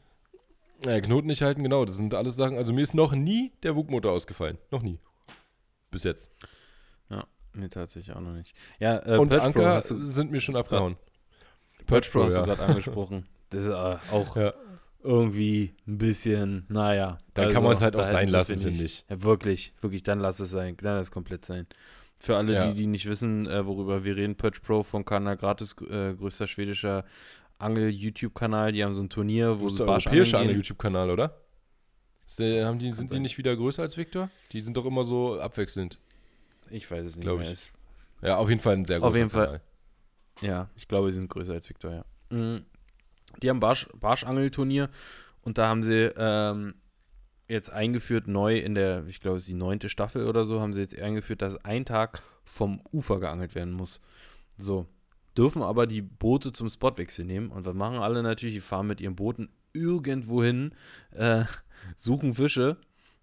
[0.85, 1.85] Ja, Knoten nicht halten, genau.
[1.85, 2.57] Das sind alles Sachen.
[2.57, 4.59] Also mir ist noch nie der Bugmotor ausgefallen.
[4.71, 5.01] Noch nie.
[5.91, 6.31] Bis jetzt.
[7.11, 8.55] Ja, mir tatsächlich auch noch nicht.
[8.79, 10.97] Ja, äh, Und Perch Anker Pro sind mir schon abgehauen.
[11.87, 12.43] Perch Pro hast ja.
[12.43, 13.27] du gerade angesprochen.
[13.51, 14.53] Das ist äh, auch ja.
[15.03, 17.17] irgendwie ein bisschen, naja.
[17.33, 19.07] Dann also, kann man es halt auch sein lassen, finde ich.
[19.09, 20.77] Ja, wirklich, wirklich, dann lass es sein.
[20.77, 21.67] Dann lass es komplett sein.
[22.21, 22.67] Für alle, ja.
[22.67, 26.47] die, die nicht wissen, äh, worüber wir reden, Perch Pro von Kanal Gratis, äh, größter
[26.47, 27.07] schwedischer
[27.59, 31.41] Angel-YouTube-Kanal, die haben so ein Turnier, wo sie der europäische Angel-YouTube-Kanal, oder?
[32.39, 34.31] Der, haben die, sind die nicht wieder größer als Victor?
[34.53, 35.99] Die sind doch immer so abwechselnd.
[36.71, 37.51] Ich weiß es nicht mehr.
[37.51, 37.73] Ich.
[38.21, 39.47] Ja, auf jeden Fall ein sehr großer Auf jeden Kanal.
[39.47, 39.61] Fall.
[40.41, 42.05] Ja, ich glaube, sie sind größer als Victor, ja.
[42.31, 42.65] Mhm.
[43.43, 44.91] Die haben Barsch, Barschangelturnier
[45.43, 46.75] und da haben sie ähm,
[47.49, 50.73] jetzt eingeführt, neu in der, ich glaube, es ist die neunte Staffel oder so, haben
[50.73, 54.01] sie jetzt eingeführt, dass ein Tag vom Ufer geangelt werden muss.
[54.57, 54.87] So.
[55.39, 57.51] Dürfen aber die Boote zum Spotwechsel nehmen.
[57.51, 58.57] Und was machen alle natürlich?
[58.57, 60.73] Die fahren mit ihren Booten irgendwo hin,
[61.13, 61.45] äh,
[61.97, 62.77] suchen Fische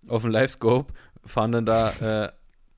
[0.07, 0.93] auf dem Livescope,
[1.25, 1.89] fahren dann da
[2.25, 2.31] äh,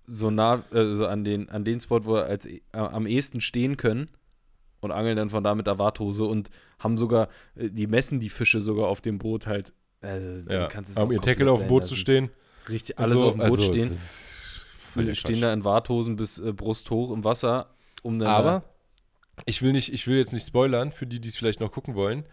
[0.06, 3.40] so nah, äh, so an den, an den Spot, wo wir als, äh, am ehesten
[3.40, 4.10] stehen können
[4.80, 8.30] und angeln dann von da mit der Warthose und haben sogar, äh, die messen die
[8.30, 9.72] Fische sogar auf dem Boot halt.
[10.02, 10.70] Also, ja.
[10.96, 11.94] haben ihr Tackle auf dem Boot lassen.
[11.94, 12.30] zu stehen.
[12.70, 15.16] Richtig, alles so, auf dem Boot also, stehen.
[15.16, 18.30] Stehen da in Warthosen bis äh, Brust hoch im Wasser, um dann.
[18.30, 18.64] Aber
[19.46, 21.96] ich will nicht, ich will jetzt nicht spoilern, für die, die es vielleicht noch gucken
[21.96, 22.26] wollen.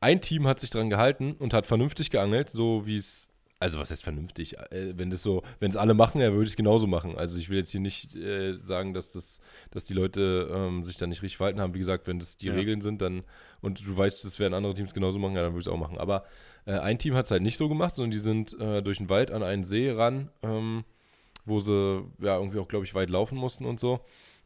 [0.00, 3.32] Ein Team hat sich dran gehalten und hat vernünftig geangelt, so wie es
[3.62, 4.58] also was heißt vernünftig?
[4.72, 7.16] Äh, wenn das so, wenn es alle machen, ja, würde ich es genauso machen.
[7.16, 9.38] Also ich will jetzt hier nicht äh, sagen, dass das,
[9.70, 11.72] dass die Leute ähm, sich da nicht richtig verhalten haben.
[11.72, 12.54] Wie gesagt, wenn das die ja.
[12.54, 13.22] Regeln sind, dann
[13.60, 15.78] und du weißt, das werden andere Teams genauso machen, ja, dann würde ich es auch
[15.78, 15.96] machen.
[15.96, 16.24] Aber
[16.66, 19.08] äh, ein Team hat es halt nicht so gemacht, sondern die sind äh, durch den
[19.08, 20.82] Wald an einen See ran, ähm,
[21.44, 24.00] wo sie ja irgendwie auch, glaube ich, weit laufen mussten und so.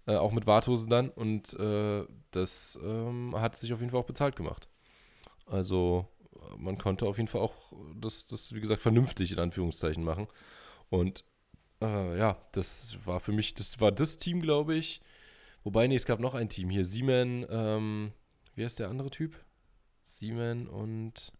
[0.07, 1.11] Äh, auch mit Warthosen dann.
[1.11, 4.69] Und äh, das ähm, hat sich auf jeden Fall auch bezahlt gemacht.
[5.47, 6.07] Also
[6.59, 10.29] man konnte auf jeden Fall auch das, das, wie gesagt, vernünftig in Anführungszeichen machen.
[10.89, 11.25] Und
[11.83, 15.01] äh, ja, das war für mich, das war das Team, glaube ich.
[15.65, 16.85] Wobei, nee, es gab noch ein Team hier.
[16.85, 18.13] Siemen, ähm,
[18.55, 19.35] wie heißt der andere Typ?
[20.03, 21.33] Siemen und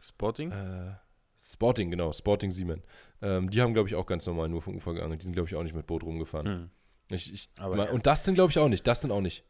[0.00, 0.50] Sporting?
[0.52, 0.94] Äh,
[1.40, 2.82] Sporting, genau, Sporting Siemen.
[3.22, 5.18] Ähm, die haben, glaube ich, auch ganz normal nur vom Ufer gegangen.
[5.18, 6.46] Die sind, glaube ich, auch nicht mit Boot rumgefahren.
[6.46, 6.70] Hm.
[7.10, 7.90] Ich, ich, mal, ja.
[7.90, 8.86] Und das sind, glaube ich, auch nicht.
[8.86, 9.44] Das sind auch nicht.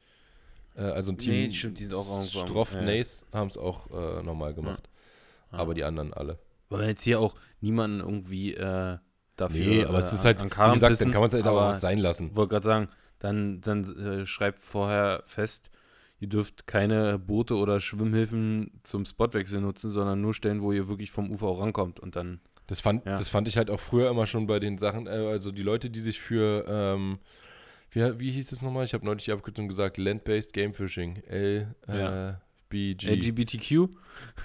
[0.76, 2.82] Äh, also ein Team, nee, stimmt, die sind auch Stroff, ja.
[2.82, 4.88] Nace haben es auch äh, normal gemacht.
[5.52, 5.58] Ja.
[5.58, 6.38] Aber die anderen alle.
[6.68, 8.98] Weil jetzt hier auch niemanden irgendwie äh,
[9.36, 9.66] dafür.
[9.66, 12.28] Nee, aber es ist halt, wie gesagt, dann kann man es halt auch sein lassen.
[12.28, 12.88] Ich wollte gerade sagen,
[13.18, 15.70] dann, dann äh, schreibt vorher fest,
[16.20, 21.10] ihr dürft keine Boote oder Schwimmhilfen zum Spotwechsel nutzen, sondern nur Stellen, wo ihr wirklich
[21.10, 22.40] vom Ufer auch rankommt und dann.
[22.66, 23.12] Das fand, ja.
[23.12, 25.88] das fand ich halt auch früher immer schon bei den Sachen, äh, also die Leute,
[25.88, 27.18] die sich für ähm,
[27.90, 28.84] wie, wie hieß es nochmal?
[28.84, 31.22] Ich habe neulich die Abkürzung gesagt, Land-Based Game Fishing.
[31.26, 32.30] L, ja.
[32.30, 32.34] äh,
[32.68, 33.08] BG.
[33.14, 33.88] LGBTQ?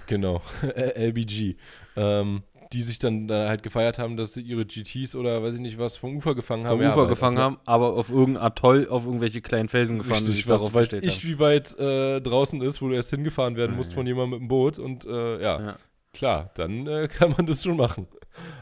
[0.08, 0.42] Genau,
[0.96, 1.56] LBG.
[1.96, 5.62] Ähm, die sich dann da halt gefeiert haben, dass sie ihre GTs oder weiß ich
[5.62, 6.80] nicht was vom Ufer gefangen haben.
[6.80, 10.50] Vom Ufer ja, gefangen haben, aber auf irgendein Atoll, auf irgendwelche kleinen Felsen gefahren Richtig,
[10.50, 11.30] was darauf weiß ich, haben.
[11.30, 13.96] wie weit äh, draußen ist, wo du erst hingefahren werden ah, musst ja.
[13.96, 15.78] von jemandem mit dem Boot und äh, ja, ja,
[16.14, 18.08] klar, dann äh, kann man das schon machen.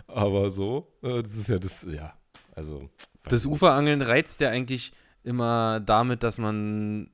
[0.08, 2.14] Aber so, äh, das ist ja das, ja,
[2.54, 2.90] also
[3.24, 4.92] das Uferangeln reizt ja eigentlich
[5.24, 7.12] immer damit, dass man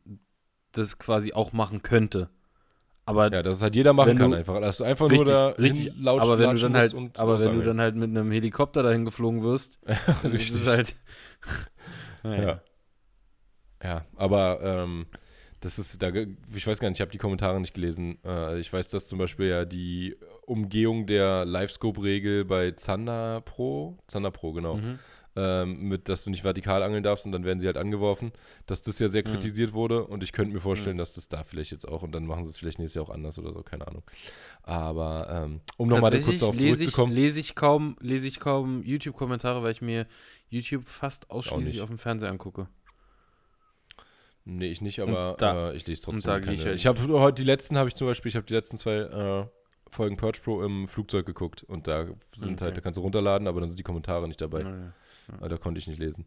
[0.72, 2.30] das quasi auch machen könnte.
[3.06, 4.60] Aber ja, dass es halt jeder machen kann einfach.
[4.60, 7.56] Dass du einfach richtig, nur da richtig, laut aber wenn du dann halt, aber wenn
[7.56, 9.80] du dann halt mit einem Helikopter dahin geflogen wirst,
[10.24, 10.96] dann ist es halt.
[12.24, 12.62] ja.
[13.82, 14.06] ja.
[14.18, 15.06] aber ähm,
[15.62, 18.20] das ist, da, ich weiß gar nicht, ich habe die Kommentare nicht gelesen.
[18.26, 24.32] Äh, ich weiß, dass zum Beispiel ja die Umgehung der Livescope-Regel bei Zander Pro, Zander
[24.32, 25.00] Pro, genau, mhm
[25.38, 28.32] ähm, mit, dass du nicht vertikal angeln darfst und dann werden sie halt angeworfen,
[28.66, 29.34] dass das ja sehr mhm.
[29.34, 31.00] kritisiert wurde und ich könnte mir vorstellen, mhm.
[31.00, 33.14] dass das da vielleicht jetzt auch und dann machen sie es vielleicht nächstes Jahr auch
[33.14, 34.02] anders oder so, keine Ahnung.
[34.64, 37.14] Aber ähm, um nochmal kurz darauf zurückzukommen.
[37.14, 40.08] Ich, lese ich kaum, lese ich kaum YouTube-Kommentare, weil ich mir
[40.50, 42.68] YouTube fast ausschließlich auf dem Fernseher angucke.
[44.50, 46.32] Nee, ich nicht, aber da, äh, ich lese trotzdem.
[46.32, 48.46] Da keine, ich, halt ich habe heute die letzten, habe ich zum Beispiel, ich habe
[48.46, 49.46] die letzten zwei äh,
[49.90, 52.64] Folgen Purge Pro im Flugzeug geguckt und da sind okay.
[52.64, 54.62] halt, da kannst du runterladen, aber dann sind die Kommentare nicht dabei.
[54.62, 54.94] Ja,
[55.42, 55.48] ja.
[55.48, 56.26] Da konnte ich nicht lesen.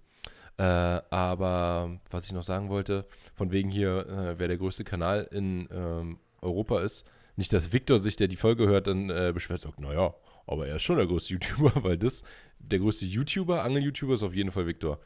[0.57, 0.63] Äh,
[1.11, 5.69] aber was ich noch sagen wollte, von wegen hier, äh, wer der größte Kanal in
[5.73, 9.81] ähm, Europa ist, nicht, dass Victor sich, der die Folge hört, dann äh, beschwert, sagt,
[9.81, 10.15] naja,
[10.47, 12.23] aber er ist schon der größte YouTuber, weil das,
[12.59, 15.01] der größte YouTuber, Angel-YouTuber ist auf jeden Fall Victor.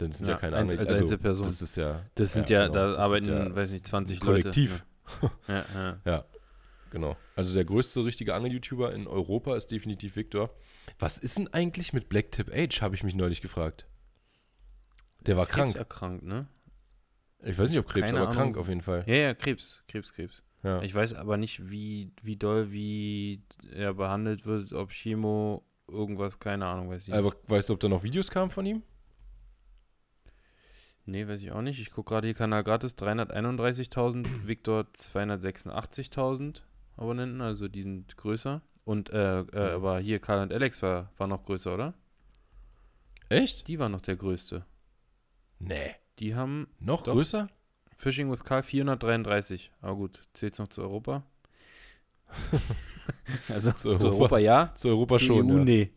[0.00, 1.46] Denn es sind ja, ja keine Angel, als also, Einzelperson.
[1.46, 2.04] Das ist ja.
[2.14, 4.84] Das sind ja, ja genau, da arbeiten, ja weiß nicht, 20 Kollektiv.
[5.22, 5.34] Leute.
[5.48, 6.00] ja, ja.
[6.04, 6.24] ja,
[6.90, 7.16] genau.
[7.34, 10.50] Also der größte richtige Angel-YouTuber in Europa ist definitiv Victor.
[10.98, 13.86] Was ist denn eigentlich mit Black Tip Age, habe ich mich neulich gefragt.
[15.20, 15.76] Der war Krebs krank.
[15.76, 16.46] erkrankt, ne?
[17.42, 18.42] Ich weiß nicht, ob Krebs, Keine aber Ahnung.
[18.42, 19.04] krank auf jeden Fall.
[19.06, 20.42] Ja, ja, Krebs, Krebs, Krebs.
[20.62, 20.82] Ja.
[20.82, 26.66] Ich weiß aber nicht, wie, wie doll, wie er behandelt wird, ob Chemo, irgendwas, keine
[26.66, 27.16] Ahnung, weiß ich nicht.
[27.16, 28.82] Aber weißt du, ob da noch Videos kamen von ihm?
[31.04, 31.78] Nee, weiß ich auch nicht.
[31.80, 36.62] Ich gucke gerade hier Kanal gratis 331.000, Victor 286.000
[36.96, 38.60] Abonnenten, also die sind größer.
[38.86, 41.92] Und, äh, äh, aber hier, Karl und Alex war, war noch größer, oder?
[43.28, 43.66] Echt?
[43.66, 44.64] Die war noch der größte.
[45.58, 45.96] Nee.
[46.20, 46.68] Die haben.
[46.78, 47.48] Noch doch, größer?
[47.96, 49.72] Fishing with Karl 433.
[49.80, 51.24] Aber gut, zählt's noch zu Europa?
[53.48, 54.72] also zu Europa, zu Europa, ja.
[54.76, 55.50] Zu Europa zu schon.
[55.50, 55.64] EU, ja.
[55.64, 55.90] nee.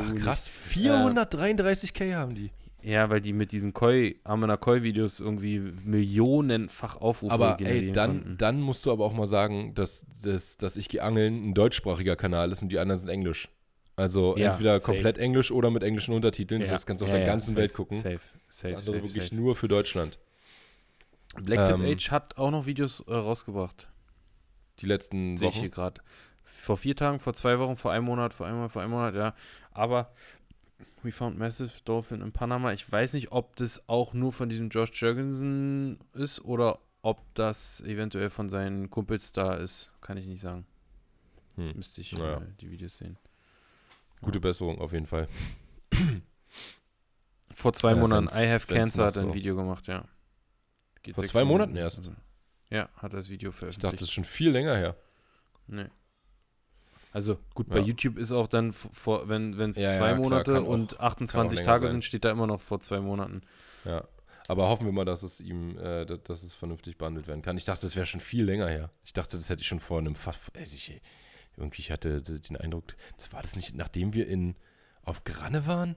[0.00, 2.50] Ach, krass, 433k haben die.
[2.82, 8.60] Ja, weil die mit diesen Koi, Amena Koi-Videos irgendwie millionenfach Aufrufe aber ey, dann, dann
[8.60, 12.62] musst du aber auch mal sagen, dass, dass, dass ich geangeln ein deutschsprachiger Kanal ist
[12.62, 13.48] und die anderen sind Englisch.
[13.94, 14.92] Also ja, entweder safe.
[14.92, 16.62] komplett Englisch oder mit englischen Untertiteln.
[16.62, 16.68] Ja.
[16.68, 17.96] Das kannst du auf ja, der ganzen safe, Welt gucken.
[17.96, 20.18] Safe, safe, das andere safe, wirklich nur für Deutschland.
[21.40, 23.90] Black ähm, Age hat auch noch Videos äh, rausgebracht.
[24.80, 26.00] Die letzten Sehe ich hier gerade.
[26.42, 29.34] Vor vier Tagen, vor zwei Wochen, vor einem Monat, vor einem vor einem Monat, ja.
[29.70, 30.12] Aber
[31.02, 32.72] We Found Massive Dolphin in Panama.
[32.72, 37.80] Ich weiß nicht, ob das auch nur von diesem Josh Jurgensen ist oder ob das
[37.82, 39.92] eventuell von seinen Kumpels da ist.
[40.00, 40.66] Kann ich nicht sagen.
[41.56, 41.72] Hm.
[41.76, 42.38] Müsste ich naja.
[42.38, 43.18] äh, die Videos sehen.
[44.20, 44.42] Gute ja.
[44.42, 45.28] Besserung auf jeden Fall.
[47.50, 49.34] Vor zwei äh, Monaten, I Have Cancer hat ein so.
[49.34, 50.04] Video gemacht, ja.
[51.02, 51.98] Geht Vor zwei Monaten erst?
[51.98, 52.14] Also,
[52.70, 53.78] ja, hat er das Video veröffentlicht.
[53.78, 54.96] Ich dachte, das ist schon viel länger her.
[55.66, 55.88] Nee.
[57.12, 60.66] Also gut, bei YouTube ist auch dann vor, wenn es ja, zwei ja, Monate klar,
[60.66, 61.92] und 28 Tage sein.
[61.92, 63.42] sind, steht da immer noch vor zwei Monaten.
[63.84, 64.04] Ja.
[64.48, 67.56] Aber hoffen wir mal, dass es ihm, äh, dass es vernünftig behandelt werden kann.
[67.56, 68.90] Ich dachte, das wäre schon viel länger her.
[69.04, 70.56] Ich dachte, das hätte ich schon vor einem Fast.
[70.56, 71.00] Äh, ich,
[71.56, 72.84] irgendwie, ich hatte den Eindruck,
[73.18, 74.56] das war das nicht, nachdem wir in
[75.04, 75.96] auf Granne waren?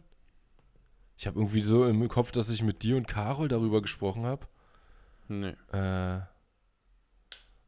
[1.17, 4.47] Ich habe irgendwie so im Kopf, dass ich mit dir und Carol darüber gesprochen habe.
[5.27, 5.55] Nee.
[5.71, 6.21] Äh.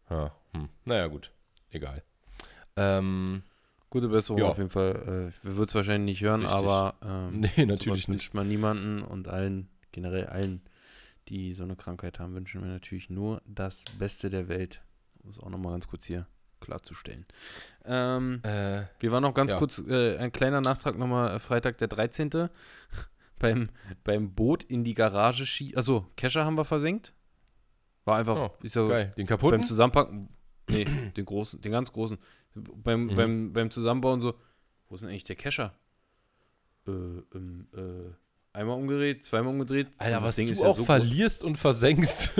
[0.09, 0.69] Ja, hm.
[0.85, 1.31] Naja, gut.
[1.69, 2.03] Egal.
[2.77, 3.43] Ähm,
[3.89, 4.49] Gute Besserung ja.
[4.49, 5.31] auf jeden Fall.
[5.33, 6.59] Äh, wir würden es wahrscheinlich nicht hören, Richtig.
[6.59, 10.61] aber ähm, nee, natürlich wünscht man niemanden und allen, generell allen,
[11.29, 14.81] die so eine Krankheit haben, wünschen wir natürlich nur das Beste der Welt.
[15.23, 16.27] Muss auch nochmal ganz kurz hier
[16.59, 17.25] klarzustellen.
[17.85, 19.57] Ähm, äh, wir waren noch ganz ja.
[19.57, 22.29] kurz, äh, ein kleiner Nachtrag nochmal, äh, Freitag der 13.
[23.39, 23.69] beim,
[24.03, 25.77] beim Boot in die Garage schießen.
[25.77, 27.13] Also, Kescher haben wir versenkt.
[28.05, 29.13] War einfach, oh, ich so, geil.
[29.17, 29.61] Den kaputten?
[29.61, 30.29] Beim Zusammenpacken,
[30.69, 32.17] nee, den großen, den ganz großen.
[32.83, 33.15] Beim, mhm.
[33.15, 34.35] beim, beim Zusammenbauen so,
[34.89, 35.73] wo ist denn eigentlich der Kescher?
[36.87, 39.87] Äh, ähm, äh, einmal umgedreht, zweimal umgedreht.
[39.97, 41.47] Alter, was Ding du auch ja so verlierst groß.
[41.47, 42.31] und versenkst.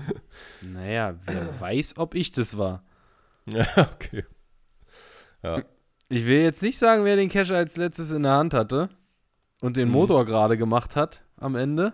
[0.62, 2.84] naja, wer weiß, ob ich das war.
[3.44, 4.24] Ja, okay.
[5.42, 5.64] Ja.
[6.08, 8.88] Ich will jetzt nicht sagen, wer den Kescher als letztes in der Hand hatte
[9.60, 9.94] und den mhm.
[9.94, 11.92] Motor gerade gemacht hat am Ende.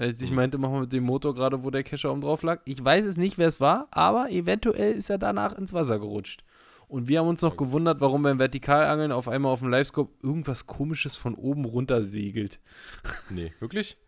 [0.00, 0.36] Ich mhm.
[0.36, 2.60] meinte, machen wir mit dem Motor gerade, wo der Kescher oben drauf lag.
[2.64, 6.42] Ich weiß es nicht, wer es war, aber eventuell ist er danach ins Wasser gerutscht.
[6.88, 10.66] Und wir haben uns noch gewundert, warum beim Vertikalangeln auf einmal auf dem Livescope irgendwas
[10.66, 12.60] komisches von oben runter segelt.
[13.30, 13.98] Nee, wirklich?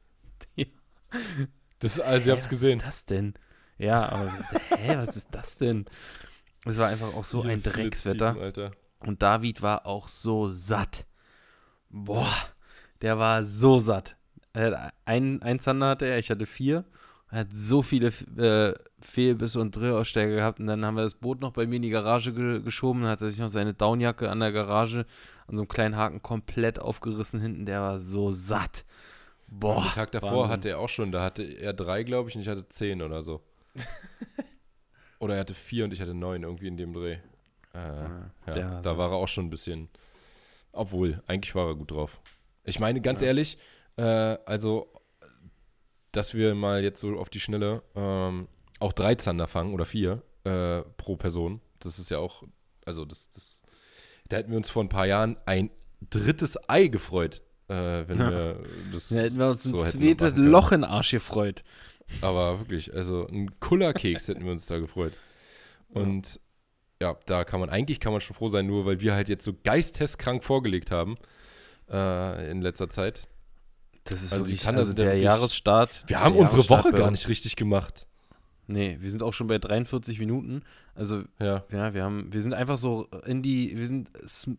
[0.56, 0.66] ja.
[1.78, 2.80] Das, also, ihr habt es gesehen.
[2.80, 3.34] Was ist das denn?
[3.78, 4.32] Ja, aber
[4.76, 5.84] hä, was ist das denn?
[6.64, 8.72] Es war einfach auch so ein Dreckswetter.
[9.00, 11.06] Und David war auch so satt.
[11.90, 12.32] Boah,
[13.02, 14.16] der war so satt.
[14.54, 16.84] Ein, ein Zander hatte er, ich hatte vier.
[17.30, 20.60] Er hat so viele äh, Fehlbisse und Drillaussteiger gehabt.
[20.60, 23.02] Und dann haben wir das Boot noch bei mir in die Garage ge geschoben.
[23.02, 25.06] Dann hat er sich noch seine Downjacke an der Garage
[25.46, 27.64] an so einem kleinen Haken komplett aufgerissen hinten.
[27.64, 28.84] Der war so satt.
[29.46, 29.82] Boah.
[29.82, 30.50] Den Tag davor Wahnsinn.
[30.50, 31.12] hatte er auch schon.
[31.12, 33.42] Da hatte er drei, glaube ich, und ich hatte zehn oder so.
[35.18, 37.18] oder er hatte vier und ich hatte neun irgendwie in dem Dreh.
[37.74, 39.88] Äh, ja, ja da war er auch schon ein bisschen
[40.72, 42.20] obwohl, eigentlich war er gut drauf.
[42.64, 43.28] Ich meine, ganz ja.
[43.28, 43.58] ehrlich,
[43.96, 44.02] äh,
[44.46, 44.92] also,
[46.12, 48.48] dass wir mal jetzt so auf die Schnelle ähm,
[48.80, 52.42] auch drei Zander fangen oder vier äh, pro Person, das ist ja auch,
[52.84, 53.62] also das, das,
[54.28, 55.70] da hätten wir uns vor ein paar Jahren ein
[56.10, 57.74] drittes Ei gefreut, äh,
[58.06, 58.30] wenn ja.
[58.30, 59.08] wir das.
[59.08, 61.64] Da hätten wir uns so ein zweites Loch in Arsch gefreut.
[62.20, 65.12] Aber wirklich, also ein Kullerkeks hätten wir uns da gefreut.
[65.88, 66.40] Und
[67.00, 69.44] ja, da kann man, eigentlich kann man schon froh sein, nur weil wir halt jetzt
[69.44, 71.16] so geisteskrank vorgelegt haben
[71.90, 73.28] äh, in letzter Zeit.
[74.04, 76.04] Das ist also wirklich also der wirklich, Jahresstart.
[76.06, 78.06] Wir haben unsere Woche gar nicht richtig gemacht.
[78.66, 80.62] Nee, wir sind auch schon bei 43 Minuten.
[80.94, 84.10] Also, ja, ja wir haben, wir sind einfach so in die, wir sind,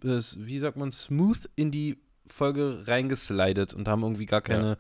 [0.04, 4.78] äh, wie sagt man, smooth in die Folge reingeslidet und haben irgendwie gar keine ja.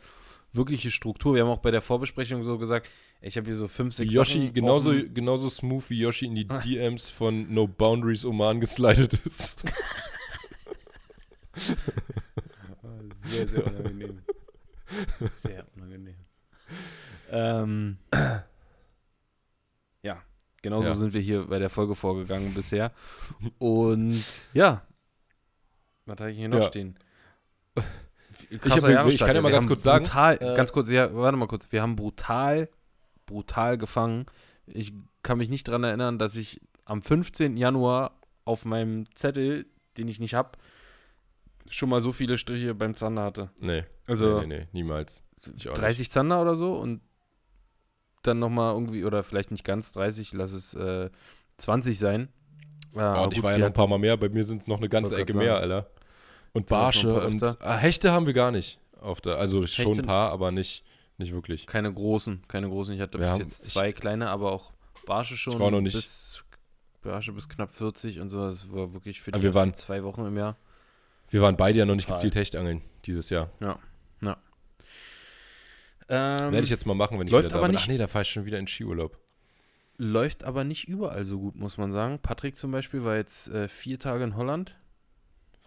[0.51, 1.35] wirkliche Struktur.
[1.35, 2.89] Wir haben auch bei der Vorbesprechung so gesagt,
[3.21, 6.45] ich habe hier so fünf, sechs Yoshi, Sachen genauso, genauso smooth wie Yoshi in die
[6.49, 6.59] ah.
[6.59, 9.63] DMs von No Boundaries Oman geslidet ist.
[13.13, 14.21] sehr, sehr unangenehm.
[15.29, 16.15] Sehr unangenehm.
[17.31, 17.97] Ähm,
[20.03, 20.21] ja,
[20.61, 20.95] genauso ja.
[20.95, 22.91] sind wir hier bei der Folge vorgegangen bisher.
[23.57, 24.85] Und ja,
[26.05, 26.67] was habe ich hier noch ja.
[26.67, 26.97] stehen?
[28.49, 30.05] ich, hab, ich, kann ja mal ganz kurz sagen.
[30.05, 31.71] Brutal, äh, ganz kurz, ja, warte mal kurz.
[31.71, 32.69] Wir haben brutal
[33.25, 34.25] brutal gefangen.
[34.65, 37.57] Ich kann mich nicht daran erinnern, dass ich am 15.
[37.57, 39.65] Januar auf meinem Zettel,
[39.97, 40.57] den ich nicht habe,
[41.69, 43.49] schon mal so viele Striche beim Zander hatte.
[43.59, 43.83] Nee.
[44.07, 45.23] Also nee, nee, nee niemals.
[45.41, 46.11] 30 nicht.
[46.11, 47.01] Zander oder so und
[48.21, 51.09] dann nochmal irgendwie, oder vielleicht nicht ganz 30, lass es äh,
[51.57, 52.29] 20 sein.
[52.95, 54.67] Ja, und gut, ich war ja noch ein paar Mal mehr, bei mir sind es
[54.67, 55.89] noch eine ganze Ecke mehr, Alter.
[56.53, 58.79] Und Barsche und äh, Hechte haben wir gar nicht.
[59.01, 60.83] auf der, also schon ein paar, aber nicht,
[61.17, 61.65] nicht wirklich.
[61.65, 62.93] Keine großen, keine großen.
[62.93, 64.71] Ich hatte Wir bis haben, jetzt zwei ich, kleine, aber auch
[65.05, 65.53] Barsche schon.
[65.53, 65.95] Ich war noch nicht.
[65.95, 66.43] Bis,
[67.01, 68.39] Barsche bis knapp 40 und so.
[68.41, 70.55] Das war wirklich für die wir waren, zwei Wochen im Jahr.
[71.33, 73.49] Wir waren beide ja noch nicht gezielt Hechtangeln dieses Jahr.
[73.59, 73.79] Ja,
[74.21, 74.37] ja.
[76.07, 77.75] Ähm, Werde ich jetzt mal machen, wenn ich wieder da bin.
[77.75, 79.17] Ach nee, da fahre ich schon wieder in Skiurlaub.
[79.97, 82.19] Läuft aber nicht überall so gut, muss man sagen.
[82.19, 84.77] Patrick zum Beispiel war jetzt äh, vier Tage in Holland.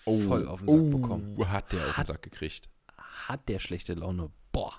[0.05, 1.49] Oh, voll auf den Sack oh, bekommen.
[1.49, 2.69] Hat der auf den Sack gekriegt.
[3.27, 4.31] Hat der schlechte Laune.
[4.53, 4.75] Boah.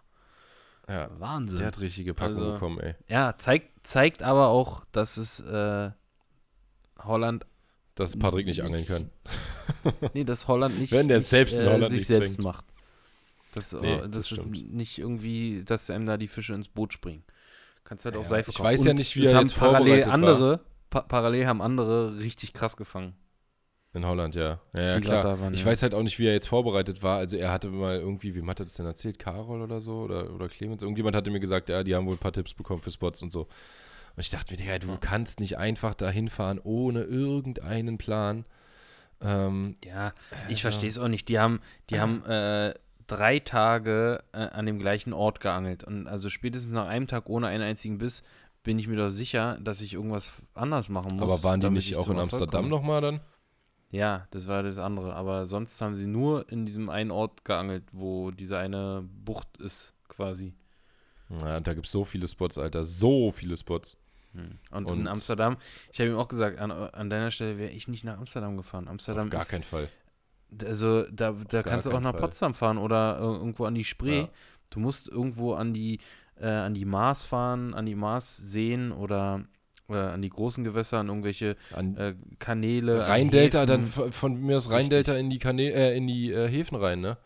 [0.88, 1.58] Ja, Wahnsinn.
[1.58, 2.96] Der hat richtige Packung also, bekommen, ey.
[3.10, 5.92] Ja, zeigt, zeigt aber auch, dass es äh,
[7.00, 7.46] Holland.
[7.98, 9.10] Dass Patrick nicht angeln kann.
[10.14, 12.46] nee, dass Holland nicht, Wenn der selbst in Holland äh, sich selbst zwingt.
[12.46, 12.66] macht.
[13.54, 16.94] Das, nee, äh, das, das ist nicht irgendwie, dass einem da die Fische ins Boot
[16.94, 17.24] springen.
[17.84, 21.02] Kannst halt auch ja, Seife Ich weiß ja nicht, wie er haben parallel andere, pa
[21.02, 23.16] parallel haben andere richtig krass gefangen.
[23.94, 24.60] In Holland, ja.
[24.76, 25.40] Ja, ja klar.
[25.40, 25.66] Waren, ich ja.
[25.66, 27.18] weiß halt auch nicht, wie er jetzt vorbereitet war.
[27.18, 29.18] Also er hatte mal irgendwie, wem hat er das denn erzählt?
[29.18, 30.02] Carol oder so?
[30.02, 30.84] Oder, oder Clemens?
[30.84, 33.32] Irgendjemand hatte mir gesagt, ja, die haben wohl ein paar Tipps bekommen für Spots und
[33.32, 33.48] so.
[34.18, 38.46] Und ich dachte mir, Digga, du kannst nicht einfach da hinfahren ohne irgendeinen Plan.
[39.22, 40.12] Ähm, ja,
[40.46, 41.30] ich also, verstehe es auch nicht.
[41.30, 41.62] Die haben,
[41.92, 42.74] die haben äh,
[43.06, 45.84] drei Tage äh, an dem gleichen Ort geangelt.
[45.84, 48.24] Und also spätestens nach einem Tag ohne einen einzigen Biss
[48.64, 51.32] bin ich mir doch sicher, dass ich irgendwas anders machen muss.
[51.32, 53.20] Aber waren die nicht auch in Amsterdam nochmal dann?
[53.92, 55.14] Ja, das war das andere.
[55.14, 59.94] Aber sonst haben sie nur in diesem einen Ort geangelt, wo diese eine Bucht ist,
[60.08, 60.56] quasi.
[61.30, 62.84] Ja, da gibt es so viele Spots, Alter.
[62.84, 63.96] So viele Spots.
[64.38, 64.60] Hm.
[64.72, 65.58] Und, Und, in Amsterdam,
[65.92, 68.88] ich habe ihm auch gesagt, an, an deiner Stelle wäre ich nicht nach Amsterdam gefahren.
[68.88, 69.90] Amsterdam Auf gar ist, keinen Fall.
[70.64, 72.22] Also da, da kannst du auch nach Fall.
[72.22, 74.22] Potsdam fahren oder irgendwo an die Spree.
[74.22, 74.30] Ja.
[74.70, 76.00] Du musst irgendwo an die,
[76.40, 79.44] äh, an die Maas fahren, an die Maas-Seen oder
[79.90, 83.08] äh, an die großen Gewässer, an irgendwelche an äh, Kanäle.
[83.08, 87.02] Rheindelta, dann von mir aus Rheindelta in die, Kanä äh, in die äh, Häfen rein,
[87.02, 87.18] ne?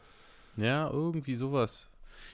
[0.57, 1.90] Ja, irgendwie sowas.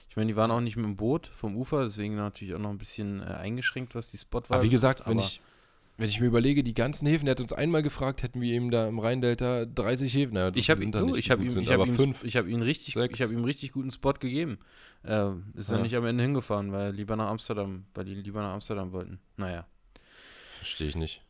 [0.08, 2.70] Ich meine, die waren auch nicht mit dem Boot vom Ufer, deswegen natürlich auch noch
[2.70, 4.56] ein bisschen äh, eingeschränkt, was die Spot war.
[4.56, 5.40] Aber wie gesagt, wenn ich,
[5.98, 8.70] wenn ich mir überlege, die ganzen Häfen, der hat uns einmal gefragt, hätten wir ihm
[8.70, 10.36] da im Rheindelta 30 Häfen.
[10.36, 12.94] Ja, ich habe ihn, ich hab ihm, sind, ich ihm, fünf, ich hab ihn richtig,
[12.94, 13.18] sechs.
[13.18, 14.58] ich habe ihm richtig guten Spot gegeben.
[15.02, 15.74] Äh, ist ja.
[15.74, 18.92] dann nicht am Ende hingefahren, weil er lieber nach Amsterdam, weil die lieber nach Amsterdam
[18.92, 19.18] wollten.
[19.36, 19.66] Naja.
[20.58, 21.22] Verstehe ich nicht.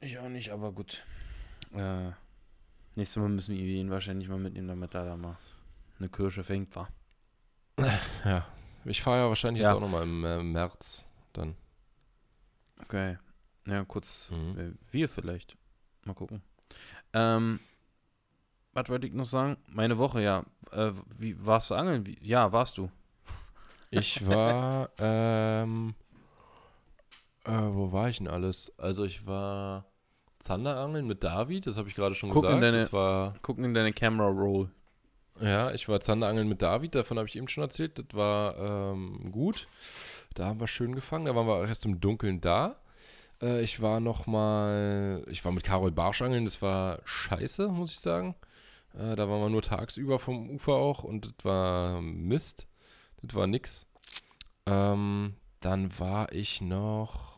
[0.00, 1.02] Ich auch nicht, aber gut.
[1.74, 2.12] Äh,
[2.94, 5.36] nächstes Mal müssen wir ihn wahrscheinlich mal mitnehmen, damit er da mal
[5.98, 6.88] eine Kirsche fängt, war.
[8.24, 8.46] Ja.
[8.84, 9.68] Ich fahre ja wahrscheinlich ja.
[9.68, 11.56] jetzt auch nochmal im äh, März dann.
[12.82, 13.18] Okay.
[13.66, 14.58] Ja, kurz mhm.
[14.58, 15.56] äh, wir vielleicht.
[16.04, 16.42] Mal gucken.
[17.12, 17.60] Ähm,
[18.72, 19.56] was wollte ich noch sagen?
[19.66, 20.44] Meine Woche, ja.
[20.72, 22.06] Äh, wie warst du angeln?
[22.06, 22.90] Wie, ja, warst du.
[23.90, 25.94] Ich war, ähm,
[27.44, 28.72] äh, wo war ich denn alles?
[28.78, 29.86] Also ich war
[30.38, 32.56] Zanderangeln mit David, das habe ich gerade schon guck gesagt.
[32.56, 34.70] In deine, das war, gucken in deine Camera Roll.
[35.40, 37.98] Ja, ich war Zanderangeln mit David, davon habe ich eben schon erzählt.
[37.98, 38.56] Das war
[38.92, 39.68] ähm, gut.
[40.34, 41.26] Da haben wir schön gefangen.
[41.26, 42.76] Da waren wir erst im Dunkeln da.
[43.42, 47.90] Äh, ich war noch mal, ich war mit Carol Barsch angeln, das war scheiße, muss
[47.90, 48.34] ich sagen.
[48.94, 52.66] Äh, da waren wir nur tagsüber vom Ufer auch und das war Mist.
[53.22, 53.86] Das war nix.
[54.66, 57.37] Ähm, dann war ich noch,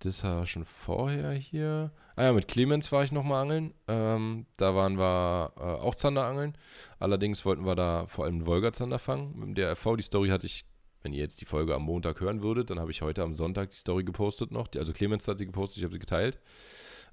[0.00, 1.90] das war schon vorher hier.
[2.16, 3.74] Ah ja, mit Clemens war ich noch mal angeln.
[3.88, 6.56] Ähm, da waren wir äh, auch Zander angeln.
[6.98, 9.38] Allerdings wollten wir da vor allem einen Wolga-Zander fangen.
[9.38, 10.64] Mit dem DRV, die Story hatte ich
[11.06, 13.70] wenn ihr jetzt die Folge am Montag hören würdet, dann habe ich heute am Sonntag
[13.70, 14.66] die Story gepostet noch.
[14.66, 16.40] Die, also Clemens hat sie gepostet, ich habe sie geteilt.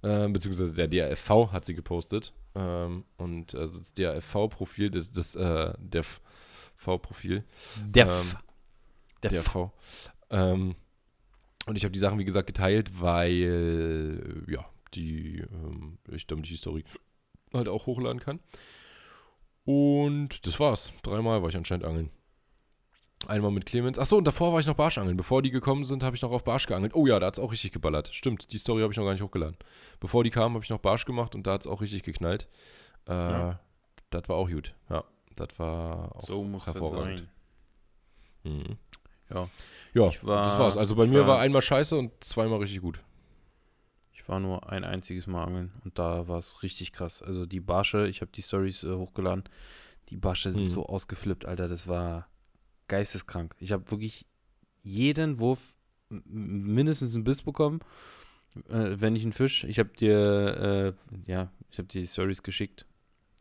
[0.02, 2.34] Äh, beziehungsweise der DAFV hat sie gepostet.
[2.56, 7.44] Ähm, und also das DAFV-Profil, das, das äh, DEF-V-Profil.
[7.86, 8.10] DEF.
[9.24, 9.56] Ähm, DEF.
[10.32, 10.76] Ähm,
[11.66, 16.58] und ich habe die Sachen, wie gesagt, geteilt, weil, ja, die, ähm, ich damit die
[16.58, 16.84] Story
[17.54, 18.40] halt auch hochladen kann.
[19.66, 20.92] Und das war's.
[21.04, 22.10] Dreimal war ich anscheinend angeln.
[23.28, 23.98] Einmal mit Clemens.
[23.98, 25.16] Achso, und davor war ich noch Barschangeln.
[25.16, 26.94] Bevor die gekommen sind, habe ich noch auf Barsch geangelt.
[26.94, 28.10] Oh ja, da hat es auch richtig geballert.
[28.14, 29.56] Stimmt, die Story habe ich noch gar nicht hochgeladen.
[30.02, 32.50] Bevor die kamen, habe ich noch Barsch gemacht und da hat es auch richtig geknallt.
[33.08, 33.60] Äh, ja.
[34.10, 34.76] Das war auch gut.
[34.90, 35.06] Ja,
[35.36, 37.30] das war auch so muss hervorragend.
[38.44, 38.54] sein.
[38.54, 38.78] Mhm.
[39.34, 39.50] Ja,
[39.94, 40.78] ja war, das war's.
[40.78, 43.00] Also bei mir war, war einmal scheiße und zweimal richtig gut.
[44.12, 47.22] Ich war nur ein einziges Mal angeln und da war es richtig krass.
[47.22, 49.44] Also die Barsche, ich habe die Stories äh, hochgeladen.
[50.10, 50.68] Die Barsche sind mhm.
[50.70, 51.68] so ausgeflippt, Alter.
[51.68, 52.28] Das war
[52.88, 53.56] geisteskrank.
[53.60, 54.26] Ich habe wirklich
[54.82, 55.76] jeden Wurf
[56.10, 57.80] mindestens einen Biss bekommen,
[58.70, 59.64] äh, wenn ich einen Fisch.
[59.64, 60.96] Ich habe dir,
[61.28, 62.86] äh, ja, ich habe die Stories geschickt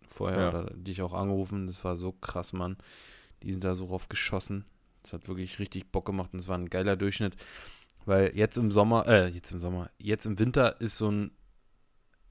[0.06, 0.48] vorher, ja.
[0.48, 1.66] oder dich auch angerufen.
[1.66, 2.76] Das war so krass, Mann.
[3.42, 4.64] Die sind da so drauf geschossen.
[5.02, 7.36] Das hat wirklich richtig Bock gemacht und es war ein geiler Durchschnitt.
[8.04, 11.30] Weil jetzt im Sommer, äh, jetzt im Sommer, jetzt im Winter ist so ein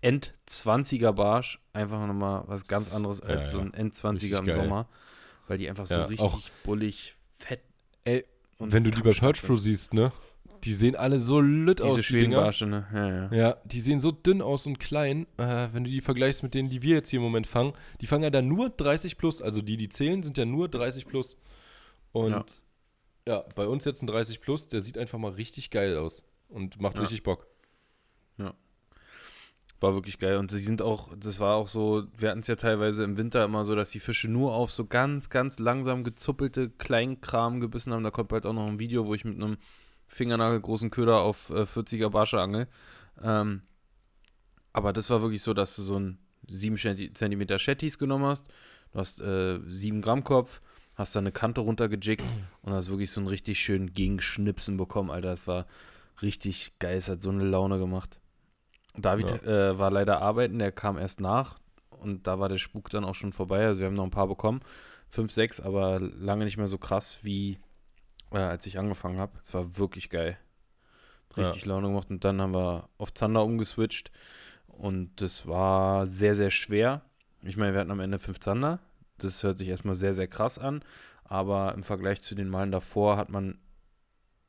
[0.01, 3.43] End-20er Barsch einfach nochmal was ganz anderes als ja, ja.
[3.51, 4.55] so ein End-20er im geil.
[4.55, 4.89] Sommer.
[5.47, 7.61] weil die einfach so ja, richtig bullig, fett.
[8.03, 8.25] Ey,
[8.59, 10.11] wenn du die bei Purge Pro siehst, ne?
[10.63, 11.95] Die sehen alle so lütt Diese aus.
[11.95, 12.85] Diese Schwedenbarsche, ne?
[12.93, 13.33] Ja, ja.
[13.33, 15.25] ja, die sehen so dünn aus und klein.
[15.37, 18.05] Äh, wenn du die vergleichst mit denen, die wir jetzt hier im Moment fangen, die
[18.05, 19.41] fangen ja da nur 30 plus.
[19.41, 21.37] Also die, die zählen, sind ja nur 30 plus.
[22.11, 22.63] Und
[23.27, 26.23] ja, ja bei uns jetzt ein 30 plus, der sieht einfach mal richtig geil aus
[26.49, 27.01] und macht ja.
[27.01, 27.47] richtig Bock.
[28.37, 28.53] Ja.
[29.79, 30.37] War wirklich geil.
[30.37, 33.43] Und sie sind auch, das war auch so, wir hatten es ja teilweise im Winter
[33.43, 38.03] immer so, dass die Fische nur auf so ganz, ganz langsam gezuppelte Kleinkram gebissen haben.
[38.03, 39.57] Da kommt bald auch noch ein Video, wo ich mit einem
[40.07, 42.67] fingernagelgroßen Köder auf äh, 40er Barsche angel.
[43.23, 43.61] Ähm,
[44.73, 46.77] aber das war wirklich so, dass du so ein 7
[47.13, 48.47] cm Shetties genommen hast.
[48.91, 50.61] Du hast äh, 7 Gramm Kopf,
[50.95, 52.25] hast da eine Kante runtergejickt
[52.61, 55.29] und hast wirklich so einen richtig schönen Gegenschnipsen bekommen, Alter.
[55.29, 55.65] Das war
[56.21, 56.97] richtig geil.
[56.97, 58.19] Es hat so eine Laune gemacht.
[58.97, 59.71] David ja.
[59.71, 61.55] äh, war leider arbeiten, der kam erst nach
[61.89, 63.65] und da war der Spuk dann auch schon vorbei.
[63.65, 64.61] Also wir haben noch ein paar bekommen,
[65.07, 67.59] fünf, sechs, aber lange nicht mehr so krass wie
[68.31, 69.39] äh, als ich angefangen habe.
[69.41, 70.37] Es war wirklich geil.
[71.37, 71.69] Richtig ja.
[71.69, 74.11] Laune gemacht und dann haben wir auf Zander umgeswitcht
[74.67, 77.01] und das war sehr, sehr schwer.
[77.43, 78.79] Ich meine, wir hatten am Ende fünf Zander.
[79.23, 80.83] Das hört sich erstmal sehr, sehr krass an,
[81.23, 83.57] aber im Vergleich zu den Malen davor hat man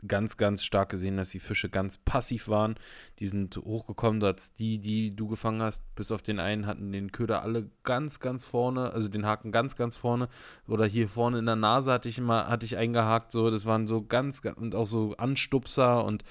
[0.06, 2.74] ganz, ganz stark gesehen, dass die Fische ganz passiv waren.
[3.18, 7.12] Die sind hochgekommen, dass die, die du gefangen hast, bis auf den einen, hatten den
[7.12, 10.28] Köder alle ganz, ganz vorne, also den Haken ganz, ganz vorne.
[10.66, 13.86] Oder hier vorne in der Nase hatte ich immer, hatte ich eingehakt, so, das waren
[13.86, 16.24] so ganz, und auch so Anstupser und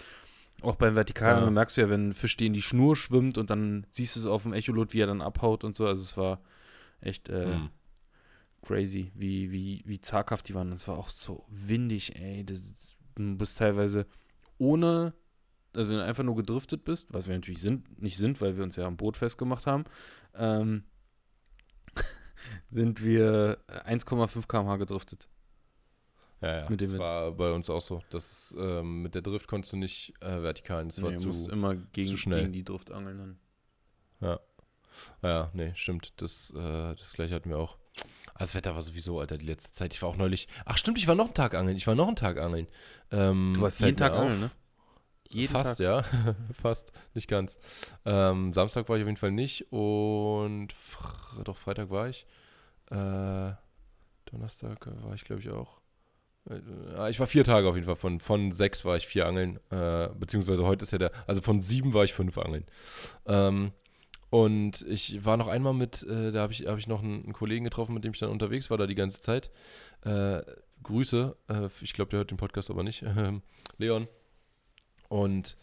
[0.62, 1.50] auch beim Vertikalen, ja.
[1.50, 4.20] merkst du ja, wenn ein Fisch dir in die Schnur schwimmt und dann siehst du
[4.20, 5.88] es auf dem Echolot, wie er dann abhaut und so.
[5.88, 6.40] Also es war
[7.00, 7.70] echt äh, mhm.
[8.62, 10.72] Crazy, wie, wie, wie zaghaft die waren.
[10.72, 12.46] Es war auch so windig, ey.
[12.46, 14.06] Das Du bist teilweise
[14.58, 15.14] ohne,
[15.74, 18.64] also wenn du einfach nur gedriftet bist, was wir natürlich sind, nicht sind, weil wir
[18.64, 19.86] uns ja am Boot festgemacht haben,
[20.36, 20.84] ähm,
[22.70, 25.28] sind wir 1,5 km/h gedriftet.
[26.42, 28.02] Ja, ja, mit das war bei uns auch so.
[28.10, 30.84] Das ist, ähm, mit der Drift konntest du nicht äh, vertikal.
[30.86, 32.42] Das nee, war zu, musst immer gegen, zu schnell.
[32.42, 33.40] gegen die Drift angeln dann.
[34.22, 34.40] Ja.
[35.22, 36.14] Ja, nee, stimmt.
[36.18, 37.78] Das, äh, das gleiche hatten wir auch.
[38.42, 39.94] Das Wetter war sowieso, Alter, die letzte Zeit.
[39.94, 40.48] Ich war auch neulich.
[40.66, 41.78] Ach, stimmt, ich war noch einen Tag angeln.
[41.78, 42.66] Ich war noch einen Tag angeln.
[43.12, 44.52] Ähm, du warst jeden Tag angeln, ne?
[45.30, 45.80] Jeden Fast, Tag.
[45.80, 46.04] ja.
[46.62, 46.92] Fast.
[47.14, 47.60] Nicht ganz.
[48.04, 49.72] Ähm, Samstag war ich auf jeden Fall nicht.
[49.72, 52.26] Und Fr doch, Freitag war ich.
[52.90, 53.54] Äh,
[54.26, 55.80] Donnerstag war ich, glaube ich, auch.
[56.50, 57.96] Äh, ich war vier Tage auf jeden Fall.
[57.96, 59.60] Von, von sechs war ich vier Angeln.
[59.70, 61.12] Äh, beziehungsweise heute ist ja der.
[61.28, 62.66] Also von sieben war ich fünf Angeln.
[63.28, 63.72] Ähm,
[64.32, 67.34] und ich war noch einmal mit, äh, da habe ich, hab ich noch einen, einen,
[67.34, 69.52] Kollegen getroffen, mit dem ich dann unterwegs war, da die ganze Zeit.
[70.06, 70.42] Äh,
[70.84, 73.04] Grüße, äh, ich glaube, der hört den Podcast aber nicht.
[73.04, 73.42] Ähm,
[73.78, 74.08] Leon.
[75.10, 75.58] Und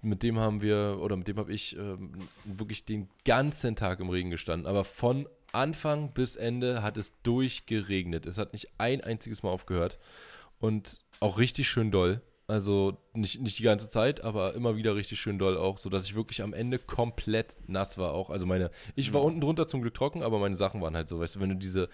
[0.00, 2.12] mit dem haben wir, oder mit dem habe ich ähm,
[2.44, 4.66] wirklich den ganzen Tag im Regen gestanden.
[4.66, 8.24] Aber von Anfang bis Ende hat es durchgeregnet.
[8.24, 9.98] Es hat nicht ein einziges Mal aufgehört.
[10.58, 12.22] Und auch richtig schön doll.
[12.48, 16.14] Also nicht, nicht die ganze Zeit, aber immer wieder richtig schön doll auch, sodass ich
[16.14, 18.30] wirklich am Ende komplett nass war auch.
[18.30, 19.26] Also meine, ich war ja.
[19.26, 21.56] unten drunter zum Glück trocken, aber meine Sachen waren halt so, weißt du, wenn du
[21.56, 21.88] diese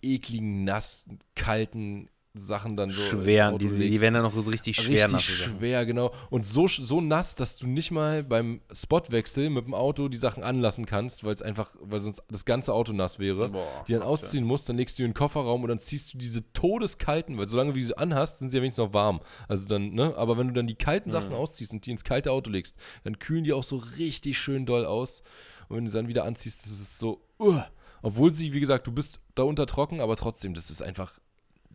[0.00, 3.02] ekligen, nass, kalten Sachen dann so.
[3.02, 5.22] Schwer, die, die werden dann noch so richtig schwer richtig nass.
[5.22, 6.12] schwer, genau.
[6.30, 10.42] Und so, so nass, dass du nicht mal beim Spotwechsel mit dem Auto die Sachen
[10.42, 13.50] anlassen kannst, weil es einfach, weil sonst das ganze Auto nass wäre.
[13.50, 16.18] Boah, die dann ausziehen musst, dann legst du in den Kofferraum und dann ziehst du
[16.18, 19.20] diese todeskalten, weil solange wie sie anhast, sind sie ja wenigstens noch warm.
[19.46, 20.14] Also dann, ne?
[20.16, 21.12] Aber wenn du dann die kalten mhm.
[21.12, 24.64] Sachen ausziehst und die ins kalte Auto legst, dann kühlen die auch so richtig schön
[24.64, 25.22] doll aus.
[25.68, 27.60] Und wenn du sie dann wieder anziehst, das ist so, uh,
[28.00, 31.20] obwohl sie, wie gesagt, du bist da unter trocken, aber trotzdem, das ist einfach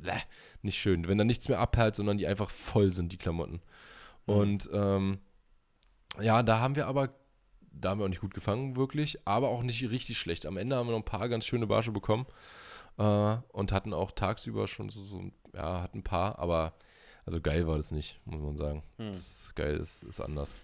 [0.02, 0.22] bleh,
[0.62, 1.08] nicht schön.
[1.08, 3.62] Wenn da nichts mehr abhält, sondern die einfach voll sind, die Klamotten.
[4.26, 4.34] Mhm.
[4.34, 5.20] Und ähm,
[6.22, 7.10] ja, da haben wir aber,
[7.72, 10.46] da haben wir auch nicht gut gefangen, wirklich, aber auch nicht richtig schlecht.
[10.46, 12.26] Am Ende haben wir noch ein paar ganz schöne Barsche bekommen
[12.98, 16.74] äh, und hatten auch tagsüber schon so, so, ja, hatten ein paar, aber
[17.26, 18.84] also geil war das nicht, muss man sagen.
[18.98, 19.14] Mhm.
[19.14, 20.62] Das geil ist, ist anders.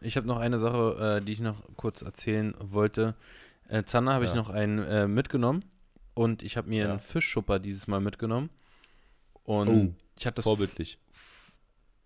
[0.00, 3.14] Ich habe noch eine Sache, äh, die ich noch kurz erzählen wollte.
[3.68, 4.30] Äh, Zander habe ja.
[4.30, 5.64] ich noch einen äh, mitgenommen.
[6.14, 6.90] Und ich habe mir ja.
[6.90, 8.50] einen Fischschupper dieses Mal mitgenommen.
[9.42, 10.44] Und oh, ich hatte das.
[10.44, 10.98] Vorbildlich.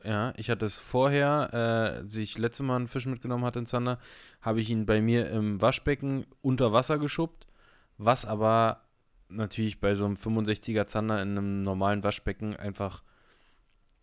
[0.05, 3.67] Ja, ich hatte es vorher, äh, als ich letzte Mal einen Fisch mitgenommen hatte in
[3.67, 3.99] Zander,
[4.41, 7.47] habe ich ihn bei mir im Waschbecken unter Wasser geschubbt,
[7.97, 8.85] was aber
[9.29, 13.03] natürlich bei so einem 65er Zander in einem normalen Waschbecken einfach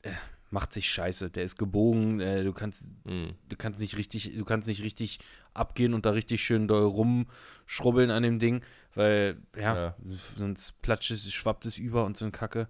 [0.02, 0.12] äh,
[0.52, 1.30] macht sich scheiße.
[1.32, 3.30] Der ist gebogen, äh, du kannst, mm.
[3.50, 5.20] du kannst nicht richtig, du kannst nicht richtig
[5.54, 8.62] abgehen und da richtig schön doll rumschrubbeln an dem Ding,
[8.96, 9.96] weil, ja, ja.
[10.36, 12.68] sonst platscht es, schwappt es über und so eine Kacke.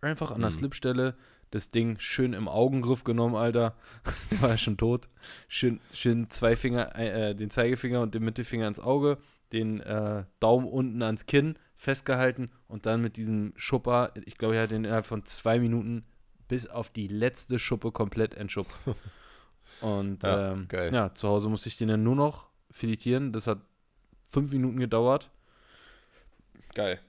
[0.00, 0.54] Einfach an der mhm.
[0.54, 1.16] Slipstelle
[1.54, 3.76] das Ding schön im Augengriff genommen, Alter.
[4.30, 5.08] der war ja schon tot.
[5.48, 9.18] Schön, schön zwei Finger, äh, den Zeigefinger und den Mittelfinger ins Auge,
[9.52, 14.64] den äh, Daumen unten ans Kinn, festgehalten und dann mit diesem Schupper, ich glaube, er
[14.64, 16.04] hat den innerhalb von zwei Minuten
[16.48, 18.74] bis auf die letzte Schuppe komplett entschuppt.
[19.80, 23.32] Und ja, ähm, ja, zu Hause musste ich den dann nur noch filetieren.
[23.32, 23.58] Das hat
[24.30, 25.30] fünf Minuten gedauert.
[26.74, 27.00] Geil.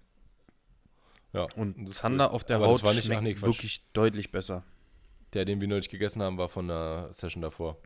[1.34, 1.47] Ja.
[1.55, 4.63] Und Zander auf der Haut nicht, schmeckt nee, wirklich deutlich besser.
[5.34, 7.78] Der, den wir neulich gegessen haben, war von der Session davor.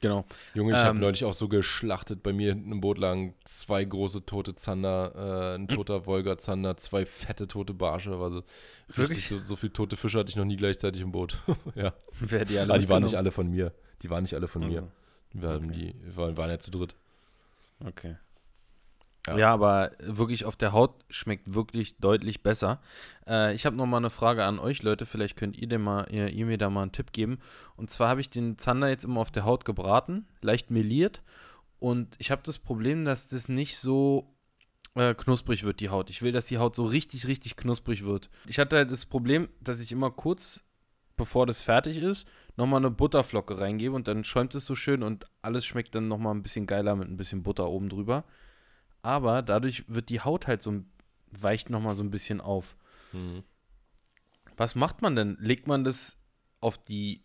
[0.00, 0.26] Genau.
[0.54, 2.22] Junge, ich ähm, habe neulich auch so geschlachtet.
[2.22, 5.74] Bei mir in einem Boot lagen zwei große tote Zander, äh, ein hm.
[5.74, 8.14] toter Wolga-Zander, zwei fette tote Barsche.
[8.16, 8.44] Also
[8.88, 11.40] wirklich so, so viel tote Fische hatte ich noch nie gleichzeitig im Boot.
[11.74, 11.94] ja.
[12.20, 12.74] Wer die alle?
[12.74, 13.72] Ah, die waren nicht alle von mir.
[14.02, 14.82] Die waren nicht alle von also.
[14.82, 14.88] mir.
[15.32, 15.94] Wir okay.
[16.04, 16.94] die waren, waren ja zu dritt.
[17.84, 18.16] Okay.
[19.26, 19.36] Ja.
[19.36, 19.52] ja.
[19.52, 22.80] aber wirklich auf der Haut schmeckt wirklich deutlich besser.
[23.28, 25.06] Äh, ich habe noch mal eine Frage an euch, Leute.
[25.06, 27.38] Vielleicht könnt ihr, mal, ihr, ihr, mir da mal einen Tipp geben.
[27.76, 31.22] Und zwar habe ich den Zander jetzt immer auf der Haut gebraten, leicht meliert.
[31.78, 34.34] Und ich habe das Problem, dass das nicht so
[34.94, 36.10] äh, knusprig wird, die Haut.
[36.10, 38.30] Ich will, dass die Haut so richtig, richtig knusprig wird.
[38.46, 40.64] Ich hatte halt das Problem, dass ich immer kurz,
[41.16, 45.26] bevor das fertig ist, nochmal eine Butterflocke reingebe und dann schäumt es so schön und
[45.42, 48.24] alles schmeckt dann nochmal ein bisschen geiler mit ein bisschen Butter oben drüber
[49.06, 50.82] aber dadurch wird die Haut halt so
[51.30, 52.76] weicht noch mal so ein bisschen auf.
[53.12, 53.44] Mhm.
[54.56, 55.36] Was macht man denn?
[55.38, 56.18] Legt man das
[56.60, 57.22] auf die,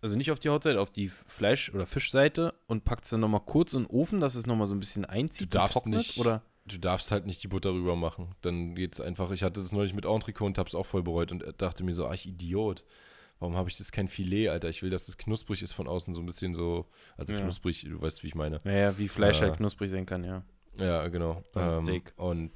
[0.00, 3.28] also nicht auf die Hautseite, auf die Fleisch- oder Fischseite und packt es dann noch
[3.28, 5.52] mal kurz in den Ofen, dass es noch mal so ein bisschen einzieht?
[5.52, 6.42] Du darfst trocknet, nicht, oder?
[6.64, 8.34] Du darfst halt nicht die Butter rüber machen.
[8.40, 9.30] Dann geht es einfach.
[9.32, 12.06] Ich hatte das neulich mit Entrecot und hab's auch voll bereut und dachte mir so,
[12.06, 12.84] ach Idiot.
[13.38, 14.70] Warum habe ich das kein Filet, Alter?
[14.70, 16.86] Ich will, dass das knusprig ist von außen, so ein bisschen so,
[17.18, 17.40] also ja.
[17.40, 18.56] knusprig, du weißt, wie ich meine.
[18.64, 20.42] Ja, ja wie Fleisch äh, halt knusprig sein kann, ja.
[20.78, 21.44] Ja, genau.
[21.54, 22.12] Ähm, Steak.
[22.16, 22.52] Und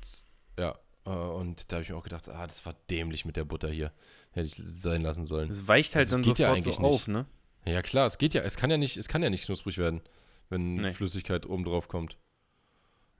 [0.58, 3.44] ja, äh, und da habe ich mir auch gedacht, ah, das war dämlich mit der
[3.44, 3.92] Butter hier.
[4.32, 5.50] Hätte ich sein lassen sollen.
[5.50, 7.26] Es weicht halt also, dann sofort ja so auf, ne?
[7.64, 10.00] Ja, klar, es geht ja, es kann ja nicht, es kann ja nicht knusprig werden,
[10.48, 10.94] wenn nee.
[10.94, 12.16] Flüssigkeit oben drauf kommt.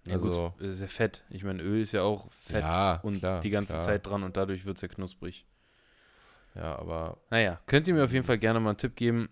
[0.06, 1.24] Ja, also, gut, ist ja Fett.
[1.28, 3.84] Ich meine, Öl ist ja auch Fett ja, und klar, die ganze klar.
[3.84, 5.44] Zeit dran und dadurch wird es ja knusprig.
[6.54, 7.18] Ja, aber.
[7.30, 9.28] Naja, könnt ihr mir auf jeden Fall gerne mal einen Tipp geben.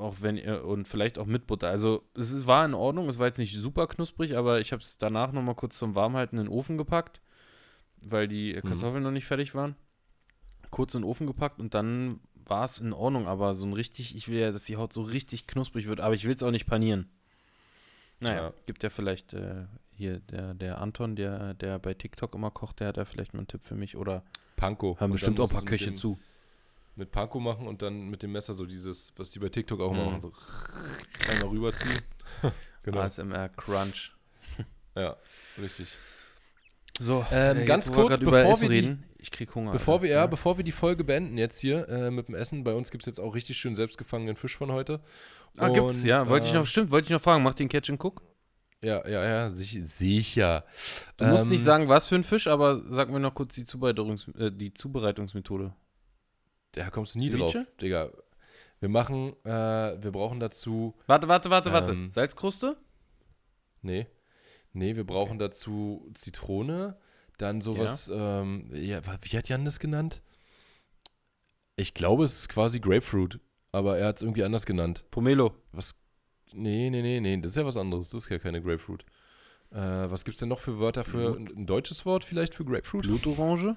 [0.00, 1.68] Auch wenn ihr, und vielleicht auch mit Butter.
[1.68, 4.82] Also, es ist, war in Ordnung, es war jetzt nicht super knusprig, aber ich habe
[4.82, 7.20] es danach nochmal kurz zum Warmhalten in den Ofen gepackt,
[8.00, 8.68] weil die mhm.
[8.68, 9.02] Kartoffeln mhm.
[9.02, 9.76] noch nicht fertig waren.
[10.70, 14.16] Kurz in den Ofen gepackt und dann war es in Ordnung, aber so ein richtig,
[14.16, 16.50] ich will ja, dass die Haut so richtig knusprig wird, aber ich will es auch
[16.50, 17.10] nicht panieren.
[18.20, 18.52] Naja, ja.
[18.66, 22.88] gibt ja vielleicht äh, hier der, der Anton, der, der bei TikTok immer kocht, der
[22.88, 24.24] hat da vielleicht mal einen Tipp für mich oder
[24.56, 24.98] Panko.
[24.98, 26.18] Haben bestimmt auch ein paar Köche zu
[27.00, 29.90] mit Panko machen und dann mit dem Messer so dieses, was die bei TikTok auch
[29.90, 30.10] immer mhm.
[30.10, 30.32] machen, so
[31.30, 31.98] einmal rüberziehen.
[32.84, 33.00] genau.
[33.00, 34.12] ASMR Crunch.
[34.94, 35.16] ja,
[35.60, 35.88] richtig.
[37.00, 39.72] So, ähm, äh, ganz kurz, bevor wir reden, die, ich krieg Hunger.
[39.72, 42.62] Bevor wir, ja, ja, bevor wir die Folge beenden jetzt hier äh, mit dem Essen,
[42.62, 45.00] bei uns gibt es jetzt auch richtig schön selbstgefangenen Fisch von heute.
[45.56, 47.90] Ah, und, gibt's, ja, wollte ich noch, stimmt, wollte ich noch fragen, macht den Catch
[47.90, 48.22] and Cook?
[48.82, 49.84] Ja, ja, ja, sicher.
[49.84, 50.64] sicher.
[51.16, 53.54] Du ähm, musst nicht ähm, sagen, was für ein Fisch, aber sag mir noch kurz
[53.54, 55.74] die, Zubereitungs äh, die Zubereitungsmethode.
[56.72, 57.64] Da kommst du nie Ceviche?
[57.64, 58.10] drauf, Digga.
[58.80, 60.94] Wir machen, äh, wir brauchen dazu.
[61.06, 62.10] Warte, warte, warte, ähm, warte.
[62.10, 62.76] Salzkruste?
[63.82, 64.06] Nee.
[64.72, 65.48] Nee, wir brauchen okay.
[65.48, 66.96] dazu Zitrone,
[67.38, 68.42] dann sowas, ja.
[68.42, 70.22] Ähm, ja, wie hat Jan das genannt?
[71.76, 73.40] Ich glaube, es ist quasi Grapefruit,
[73.72, 75.04] aber er hat es irgendwie anders genannt.
[75.10, 75.54] Pomelo.
[75.72, 75.94] Was?
[76.52, 78.10] Nee, nee, nee, nee, das ist ja was anderes.
[78.10, 79.04] Das ist ja keine Grapefruit.
[79.70, 79.76] Äh,
[80.10, 83.02] was gibt es denn noch für Wörter für ein, ein deutsches Wort vielleicht für Grapefruit?
[83.02, 83.76] Blutorange?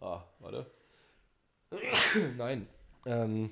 [0.00, 0.24] Ah.
[0.40, 0.70] warte.
[2.36, 2.68] Nein.
[3.06, 3.50] Ähm,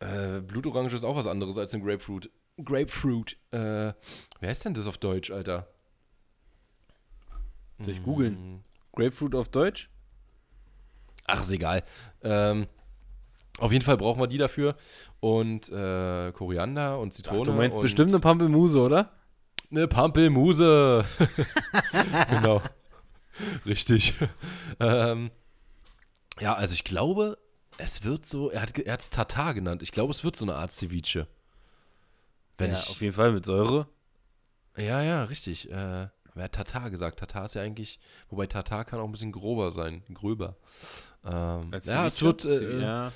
[0.00, 2.30] äh, Blutorange ist auch was anderes als ein Grapefruit.
[2.62, 3.36] Grapefruit.
[3.52, 3.92] Äh,
[4.40, 5.68] wer ist denn das auf Deutsch, Alter?
[7.78, 8.34] Soll ich googeln?
[8.34, 8.62] Mm.
[8.94, 9.88] Grapefruit auf Deutsch?
[11.26, 11.82] Ach, ist egal.
[12.22, 12.66] Ähm,
[13.58, 14.76] auf jeden Fall brauchen wir die dafür.
[15.20, 17.40] Und äh, Koriander und Zitrone.
[17.42, 19.12] Ach, du meinst bestimmt eine Pampelmuse, oder?
[19.70, 21.04] Eine Pampelmuse.
[22.30, 22.62] genau.
[23.66, 24.14] Richtig.
[24.78, 25.30] ähm,
[26.40, 27.38] ja, also ich glaube,
[27.78, 29.82] es wird so, er hat es Tatar genannt.
[29.82, 31.26] Ich glaube, es wird so eine Art Ceviche.
[32.58, 33.86] Wenn ja, ich, auf jeden Fall mit Säure.
[34.76, 35.70] Ja, ja, richtig.
[35.70, 37.18] Äh, wer hat Tatar gesagt?
[37.18, 40.56] Tatar ist ja eigentlich, wobei Tatar kann auch ein bisschen grober sein, gröber.
[41.24, 42.44] Ähm, ja, es wird.
[42.44, 43.12] Äh, ja.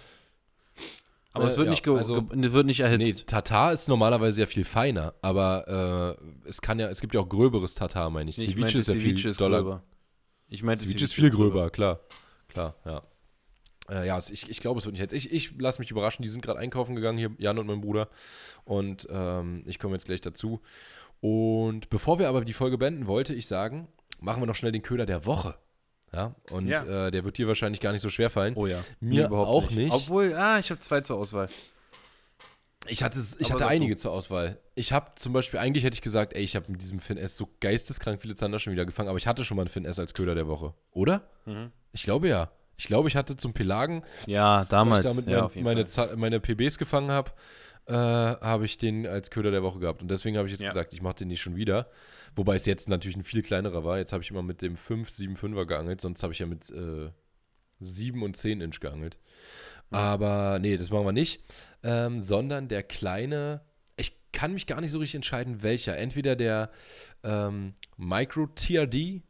[1.33, 3.18] Aber äh, es wird, ja, nicht also, wird nicht erhitzt.
[3.18, 7.20] Nee, Tatar ist normalerweise ja viel feiner, aber äh, es kann ja, es gibt ja
[7.20, 8.39] auch gröberes Tatar, meine ich.
[8.39, 9.62] Nee, Ceviche ich ist ja Ceviche viel ist doller.
[9.62, 9.83] Gröber.
[10.55, 12.00] Ich meine, Ceviche ist viel gröber, gröber, klar.
[12.48, 13.02] Klar, ja.
[13.90, 15.12] Äh, ja, ich, ich glaube, es wird nicht jetzt.
[15.12, 16.22] Ich, ich lasse mich überraschen.
[16.22, 18.09] Die sind gerade einkaufen gegangen, hier Jan und mein Bruder.
[18.64, 20.61] Und ähm, ich komme jetzt gleich dazu.
[21.20, 23.88] Und bevor wir aber die Folge beenden, wollte ich sagen,
[24.20, 25.57] machen wir noch schnell den Köder der Woche.
[26.12, 27.09] Ja, und ja.
[27.09, 28.55] Äh, der wird dir wahrscheinlich gar nicht so schwer fallen.
[28.55, 28.84] Oh ja.
[29.00, 29.76] Mir auch nicht.
[29.76, 29.92] nicht.
[29.92, 31.48] Obwohl, ah, ich habe zwei zur Auswahl.
[32.87, 34.59] Ich hatte, ich hatte einige zur Auswahl.
[34.74, 37.37] Ich habe zum Beispiel, eigentlich hätte ich gesagt, ey, ich habe mit diesem Finn S
[37.37, 39.99] so geisteskrank viele Zander schon wieder gefangen, aber ich hatte schon mal einen Finn S
[39.99, 41.28] als Köder der Woche, oder?
[41.47, 41.72] Mhm.
[41.93, 42.51] Ich glaube ja.
[42.76, 46.76] Ich glaube, ich hatte zum Pelagen, ja, damals, ich damit ja, mein, meine, meine PBs
[46.76, 47.30] gefangen habe,
[47.87, 50.03] äh, habe ich den als Köder der Woche gehabt.
[50.03, 50.70] Und deswegen habe ich jetzt ja.
[50.70, 51.89] gesagt, ich mache den nicht schon wieder.
[52.35, 53.99] Wobei es jetzt natürlich ein viel kleinerer war.
[53.99, 56.68] Jetzt habe ich immer mit dem 5, 7, 5er geangelt, sonst habe ich ja mit
[56.70, 57.11] äh,
[57.80, 59.18] 7 und 10 Inch geangelt.
[59.91, 61.43] Aber nee, das machen wir nicht.
[61.82, 63.61] Ähm, sondern der kleine,
[63.97, 65.97] ich kann mich gar nicht so richtig entscheiden, welcher.
[65.97, 66.70] Entweder der
[67.22, 69.22] ähm, Micro TRD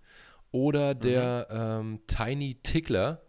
[0.50, 1.96] oder der mhm.
[1.96, 3.20] ähm, Tiny Tickler.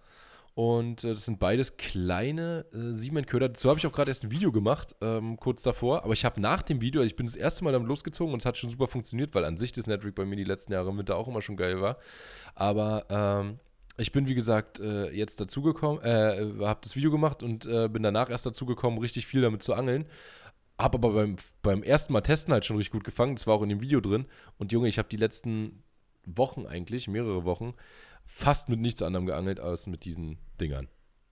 [0.55, 3.49] Und äh, das sind beides kleine äh, Siemens-Köder.
[3.49, 6.05] Dazu habe ich auch gerade erst ein Video gemacht, ähm, kurz davor.
[6.05, 8.41] Aber ich habe nach dem Video, also ich bin das erste Mal damit losgezogen und
[8.41, 10.89] es hat schon super funktioniert, weil an sich das Netrig bei mir die letzten Jahre
[10.89, 11.97] im Winter auch immer schon geil war.
[12.55, 13.59] Aber ähm,
[13.97, 18.03] ich bin, wie gesagt, äh, jetzt dazugekommen, äh, habe das Video gemacht und äh, bin
[18.03, 20.05] danach erst dazugekommen, richtig viel damit zu angeln.
[20.77, 23.35] Hab aber beim, beim ersten Mal testen halt schon richtig gut gefangen.
[23.35, 24.25] Das war auch in dem Video drin.
[24.57, 25.83] Und Junge, ich habe die letzten
[26.25, 27.73] Wochen eigentlich, mehrere Wochen,
[28.25, 30.89] fast mit nichts anderem geangelt als mit diesen Dingern.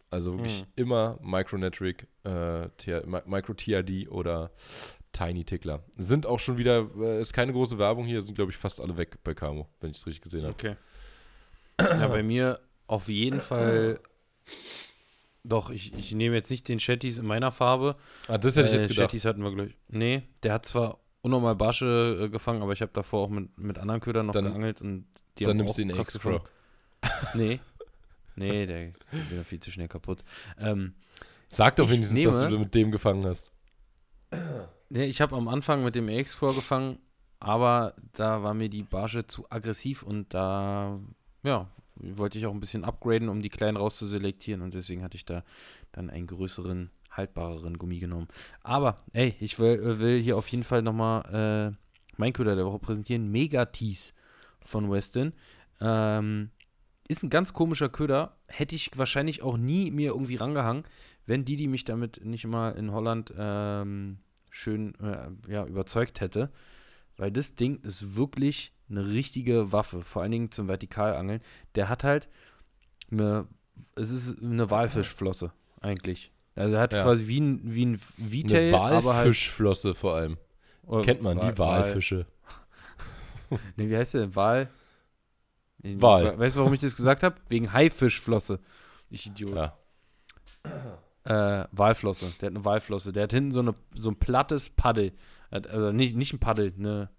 [0.09, 0.68] Also wirklich hm.
[0.76, 2.68] immer Micronetric, äh,
[3.26, 4.51] Micro TRD oder
[5.11, 5.84] Tiny Tickler.
[5.97, 8.95] Sind auch schon wieder, äh, ist keine große Werbung hier, sind glaube ich fast alle
[8.95, 10.53] weg bei Camo, wenn ich es richtig gesehen habe.
[10.53, 10.76] Okay.
[11.80, 13.99] Ja, bei mir auf jeden Fall.
[15.43, 17.97] Doch, ich, ich nehme jetzt nicht den Shetties in meiner Farbe.
[18.28, 19.11] Ah, das hätte ich jetzt äh, gedacht.
[19.11, 19.76] Shetties hatten wir gleich.
[19.89, 23.78] Nee, der hat zwar unnormal Barsche äh, gefangen, aber ich habe davor auch mit, mit
[23.78, 25.05] anderen Ködern noch dann, geangelt und
[25.38, 26.41] die dann haben nimmst auch du den krass gefangen.
[27.34, 27.59] nee.
[28.36, 30.24] Nee, der ist wieder viel zu schnell kaputt.
[30.59, 30.93] Ähm,
[31.49, 33.51] Sag doch wenigstens, nehme, dass du mit dem gefangen hast.
[34.89, 36.97] Nee, ich habe am Anfang mit dem X-Pro gefangen,
[37.39, 40.99] aber da war mir die Barsche zu aggressiv und da
[41.44, 45.26] ja, wollte ich auch ein bisschen upgraden, um die kleinen rauszuselektieren und deswegen hatte ich
[45.26, 45.44] da
[45.91, 48.28] dann einen größeren, haltbareren Gummi genommen.
[48.64, 51.84] Aber, ey, ich will, äh, will hier auf jeden Fall nochmal äh,
[52.18, 53.32] mein Köder der Woche präsentieren.
[53.32, 54.14] Mega Tease
[54.62, 55.34] von Weston.
[55.82, 56.50] Ähm,
[57.08, 58.38] ist ein ganz komischer Köder.
[58.48, 60.84] Hätte ich wahrscheinlich auch nie mir irgendwie rangehangen,
[61.26, 64.18] wenn die, die mich damit nicht immer in Holland ähm,
[64.50, 66.50] schön äh, ja, überzeugt hätte.
[67.18, 71.41] Weil das Ding ist wirklich eine richtige Waffe, vor allen Dingen zum Vertikalangeln.
[71.76, 72.28] Der hat halt
[73.11, 73.47] eine,
[73.95, 75.51] es ist eine Walfischflosse
[75.82, 76.32] eigentlich.
[76.55, 77.03] Also er hat ja.
[77.03, 80.38] quasi wie ein, wie ein V-Tail, eine Walfischflosse halt, vor allem.
[80.86, 82.26] Oh, Kennt man, Wal, die Walfische.
[83.49, 83.59] Wal.
[83.78, 84.36] nee, wie heißt der?
[84.36, 84.70] Wal?
[85.80, 86.38] Wal.
[86.38, 87.36] Weißt du, warum ich das gesagt habe?
[87.49, 88.59] Wegen Haifischflosse.
[89.09, 89.55] Ich Idiot.
[89.55, 89.78] Ja.
[91.26, 92.34] Äh, Walflosse.
[92.39, 93.14] Der hat eine Walflosse.
[93.14, 95.14] Der hat hinten so, eine, so ein plattes Paddel.
[95.54, 97.10] Also nicht, nicht ein Paddel, eine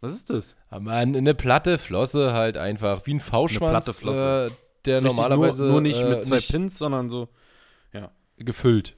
[0.00, 0.56] was ist das?
[0.68, 3.62] Aber eine platte Flosse halt einfach, wie ein V-Schwanz.
[3.62, 4.46] Eine platte Flosse.
[4.46, 4.54] Äh,
[4.84, 5.62] der Richtig, normalerweise.
[5.62, 7.28] Nur, nur nicht äh, mit zwei nicht Pins, sondern so.
[7.92, 8.12] Ja.
[8.36, 8.96] Gefüllt.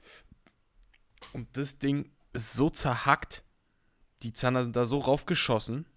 [1.33, 3.43] Und das Ding ist so zerhackt.
[4.21, 5.87] Die Zander sind da so raufgeschossen.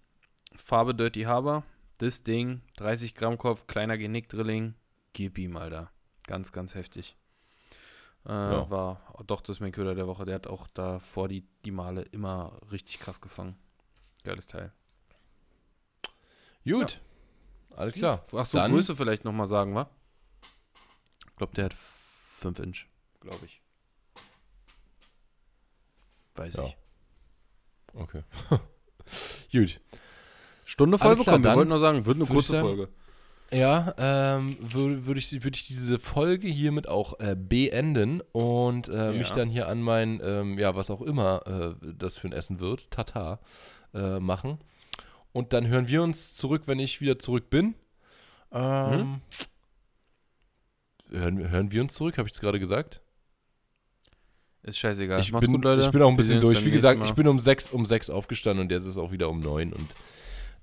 [0.55, 1.63] Farbe Dirty Harbor.
[1.99, 4.73] Das Ding, 30 Gramm Kopf, kleiner Genickdrilling.
[5.13, 5.91] Gib ihm, Alter.
[6.25, 7.15] Ganz, ganz heftig.
[8.27, 8.69] Äh, ja.
[8.69, 10.25] War doch das mein Köder der Woche.
[10.25, 13.55] Der hat auch da vor die, die Male immer richtig krass gefangen.
[14.23, 14.71] Geiles Teil.
[16.65, 16.99] Gut.
[17.71, 17.77] Ja.
[17.77, 18.23] Alles klar.
[18.33, 19.89] Ach so, Dann, Größe vielleicht nochmal sagen, wa?
[21.29, 22.85] Ich glaube, der hat 5 Inch,
[23.19, 23.61] glaube ich.
[26.35, 26.65] Weiß ja.
[26.65, 26.77] ich.
[27.93, 28.23] Okay.
[29.51, 29.79] Gut.
[30.63, 31.43] Stunde voll bekommen.
[31.43, 32.89] Wir wollten nur sagen, wird eine kurze Folge.
[33.51, 39.05] Ja, ähm, würde würd ich, würd ich diese Folge hiermit auch äh, beenden und äh,
[39.05, 39.11] ja.
[39.11, 42.59] mich dann hier an mein, ähm, ja, was auch immer äh, das für ein Essen
[42.59, 43.39] wird, Tata,
[43.93, 44.57] äh, machen.
[45.31, 47.75] Und dann hören wir uns zurück, wenn ich wieder zurück bin.
[48.51, 49.21] Ähm, hm?
[51.11, 53.01] hören, hören wir uns zurück, habe ich es gerade gesagt?
[54.63, 55.19] Ist scheißegal.
[55.19, 56.65] Ich bin, gut, ich bin auch ein bisschen durch.
[56.65, 59.29] Wie gesagt, ich bin um sechs, um sechs aufgestanden und jetzt ist es auch wieder
[59.29, 59.87] um neun und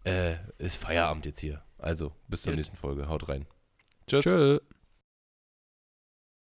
[0.04, 1.62] äh, ist Feierabend jetzt hier.
[1.82, 2.56] Also, bis zur ja.
[2.56, 3.08] nächsten Folge.
[3.08, 3.46] Haut rein.
[4.06, 4.24] Tschüss.
[4.24, 4.58] Tschö.